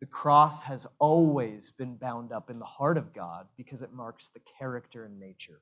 The 0.00 0.06
cross 0.06 0.62
has 0.62 0.86
always 0.98 1.70
been 1.70 1.96
bound 1.96 2.32
up 2.32 2.50
in 2.50 2.58
the 2.58 2.64
heart 2.64 2.96
of 2.96 3.12
God 3.12 3.46
because 3.56 3.82
it 3.82 3.92
marks 3.92 4.28
the 4.28 4.40
character 4.58 5.04
and 5.04 5.18
nature. 5.18 5.60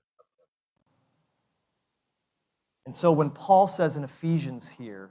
And 2.89 2.97
so 2.97 3.13
when 3.13 3.29
Paul 3.29 3.67
says 3.67 3.99
in 3.99 4.05
Ephesians 4.05 4.71
here, 4.71 5.11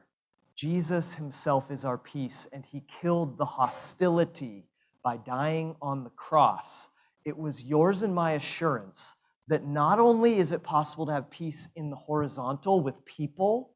Jesus 0.56 1.14
himself 1.14 1.70
is 1.70 1.86
our 1.86 2.00
peace, 2.00 2.48
and 2.52 2.66
he 2.66 2.82
killed 3.02 3.38
the 3.38 3.46
hostility 3.46 4.66
by 5.04 5.18
dying 5.18 5.76
on 5.80 6.04
the 6.04 6.10
cross, 6.10 6.90
it 7.24 7.38
was 7.38 7.62
yours 7.62 8.02
and 8.02 8.16
my 8.16 8.32
assurance 8.32 9.14
that 9.48 9.68
not 9.68 10.00
only 10.00 10.40
is 10.40 10.52
it 10.52 10.64
possible 10.64 11.06
to 11.06 11.12
have 11.12 11.30
peace 11.30 11.70
in 11.76 11.92
the 11.92 11.96
horizontal 11.96 12.82
with 12.82 13.06
people, 13.06 13.74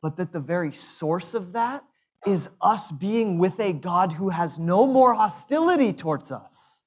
but 0.00 0.16
that 0.16 0.32
the 0.32 0.40
very 0.40 0.72
source 0.72 1.34
of 1.34 1.52
that 1.52 1.84
is 2.26 2.48
us 2.62 2.90
being 2.90 3.36
with 3.36 3.60
a 3.60 3.74
God 3.74 4.14
who 4.14 4.30
has 4.30 4.58
no 4.58 4.86
more 4.86 5.12
hostility 5.12 5.92
towards 5.92 6.32
us. 6.32 6.80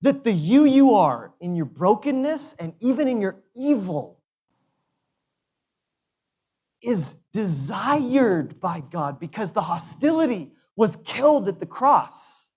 That 0.00 0.24
the 0.24 0.32
you 0.32 0.64
you 0.64 0.94
are 0.94 1.34
in 1.42 1.54
your 1.54 1.66
brokenness 1.66 2.54
and 2.58 2.72
even 2.80 3.06
in 3.06 3.20
your 3.20 3.36
evil 3.54 4.19
is 6.82 7.14
desired 7.32 8.60
by 8.60 8.80
God 8.80 9.20
because 9.20 9.52
the 9.52 9.62
hostility 9.62 10.52
was 10.76 10.96
killed 11.04 11.48
at 11.48 11.58
the 11.58 11.66
cross. 11.66 12.48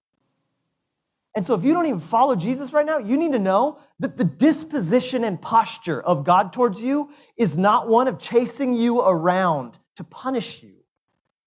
And 1.36 1.46
so, 1.46 1.56
if 1.56 1.64
you 1.64 1.74
don't 1.74 1.88
even 1.88 2.00
follow 2.00 2.36
Jesus 2.36 2.74
right 2.74 2.86
now, 2.86 3.00
you 3.00 3.18
need 3.18 3.32
to 3.32 3.40
know 3.40 3.80
that 4.00 4.18
the 4.18 4.24
disposition 4.24 5.24
and 5.24 5.42
posture 5.42 6.00
of 6.02 6.24
God 6.24 6.54
towards 6.54 6.82
you 6.82 7.10
is 7.38 7.58
not 7.58 7.88
one 7.88 8.08
of 8.08 8.20
chasing 8.20 8.74
you 8.74 9.02
around 9.02 9.80
to 9.96 10.04
punish 10.04 10.62
you, 10.62 10.76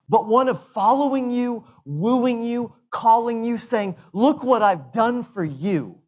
but 0.08 0.26
one 0.26 0.48
of 0.48 0.66
following 0.68 1.30
you, 1.30 1.64
wooing 1.84 2.42
you, 2.42 2.74
calling 2.90 3.44
you, 3.44 3.58
saying, 3.58 3.94
Look 4.12 4.42
what 4.42 4.60
I've 4.60 4.92
done 4.92 5.22
for 5.22 5.44
you. 5.44 6.00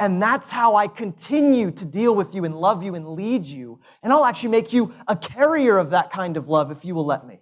And 0.00 0.20
that's 0.20 0.50
how 0.50 0.76
I 0.76 0.88
continue 0.88 1.70
to 1.72 1.84
deal 1.84 2.14
with 2.14 2.34
you 2.34 2.46
and 2.46 2.56
love 2.56 2.82
you 2.82 2.94
and 2.94 3.10
lead 3.10 3.44
you. 3.44 3.80
And 4.02 4.10
I'll 4.14 4.24
actually 4.24 4.48
make 4.48 4.72
you 4.72 4.94
a 5.06 5.14
carrier 5.14 5.76
of 5.76 5.90
that 5.90 6.10
kind 6.10 6.38
of 6.38 6.48
love 6.48 6.70
if 6.70 6.86
you 6.86 6.94
will 6.94 7.04
let 7.04 7.26
me. 7.26 7.40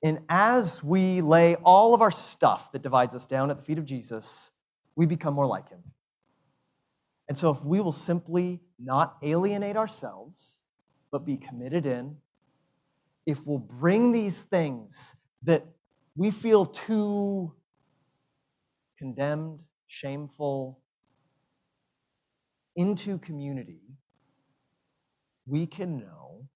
And 0.00 0.20
as 0.28 0.84
we 0.84 1.20
lay 1.22 1.56
all 1.56 1.92
of 1.92 2.00
our 2.00 2.12
stuff 2.12 2.70
that 2.70 2.82
divides 2.82 3.16
us 3.16 3.26
down 3.26 3.50
at 3.50 3.56
the 3.56 3.64
feet 3.64 3.78
of 3.78 3.84
Jesus, 3.84 4.52
we 4.94 5.06
become 5.06 5.34
more 5.34 5.46
like 5.46 5.68
him. 5.68 5.82
And 7.28 7.36
so, 7.36 7.50
if 7.50 7.64
we 7.64 7.80
will 7.80 7.90
simply 7.90 8.60
not 8.78 9.16
alienate 9.24 9.76
ourselves, 9.76 10.60
but 11.10 11.26
be 11.26 11.36
committed 11.36 11.84
in, 11.84 12.18
if 13.26 13.44
we'll 13.44 13.58
bring 13.58 14.12
these 14.12 14.40
things 14.40 15.16
that 15.42 15.66
we 16.16 16.30
feel 16.30 16.64
too 16.64 17.52
condemned, 18.98 19.60
shameful 19.86 20.80
into 22.74 23.18
community, 23.18 23.82
we 25.46 25.66
can 25.66 25.98
know 25.98 26.48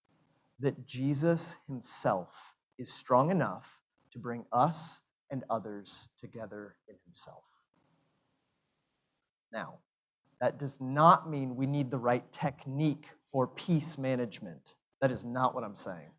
that 0.58 0.86
Jesus 0.86 1.56
himself 1.66 2.54
is 2.78 2.92
strong 2.92 3.30
enough 3.30 3.78
to 4.12 4.18
bring 4.18 4.44
us 4.52 5.00
and 5.30 5.44
others 5.48 6.08
together 6.18 6.76
in 6.88 6.96
himself. 7.06 7.44
Now, 9.52 9.78
that 10.40 10.58
does 10.58 10.78
not 10.80 11.30
mean 11.30 11.56
we 11.56 11.66
need 11.66 11.90
the 11.90 11.98
right 11.98 12.30
technique 12.32 13.10
for 13.30 13.46
peace 13.46 13.98
management. 13.98 14.74
That 15.00 15.10
is 15.10 15.24
not 15.24 15.54
what 15.54 15.64
I'm 15.64 15.76
saying. 15.76 16.10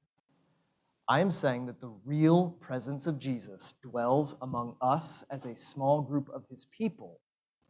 I 1.11 1.19
am 1.19 1.29
saying 1.29 1.65
that 1.65 1.81
the 1.81 1.91
real 2.05 2.51
presence 2.61 3.05
of 3.05 3.19
Jesus 3.19 3.73
dwells 3.83 4.33
among 4.41 4.77
us 4.81 5.25
as 5.29 5.45
a 5.45 5.57
small 5.57 6.01
group 6.01 6.29
of 6.33 6.45
his 6.49 6.65
people. 6.71 7.19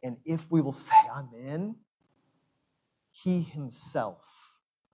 And 0.03 0.17
if 0.25 0.45
we 0.51 0.61
will 0.61 0.71
say, 0.71 0.91
I'm 1.11 1.29
in, 1.33 1.73
he 3.09 3.41
himself 3.41 4.23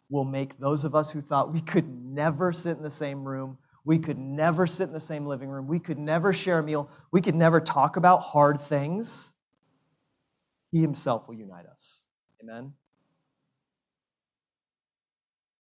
will 0.09 0.23
make 0.23 0.57
those 0.59 0.85
of 0.85 0.95
us 0.95 1.11
who 1.11 1.19
thought 1.19 1.51
we 1.51 1.59
could 1.59 1.89
never 1.89 2.53
sit 2.53 2.77
in 2.77 2.83
the 2.83 2.89
same 2.89 3.25
room, 3.25 3.57
we 3.83 3.99
could 3.99 4.17
never 4.17 4.65
sit 4.65 4.87
in 4.87 4.93
the 4.93 5.01
same 5.01 5.25
living 5.25 5.49
room. 5.49 5.67
We 5.67 5.79
could 5.79 5.99
never 5.99 6.31
share 6.31 6.59
a 6.59 6.63
meal. 6.63 6.89
We 7.11 7.21
could 7.21 7.35
never 7.35 7.59
talk 7.59 7.97
about 7.97 8.19
hard 8.19 8.61
things. 8.61 9.33
He 10.71 10.79
himself 10.79 11.27
will 11.27 11.35
unite 11.35 11.65
us. 11.65 12.03
Amen. 12.41 12.71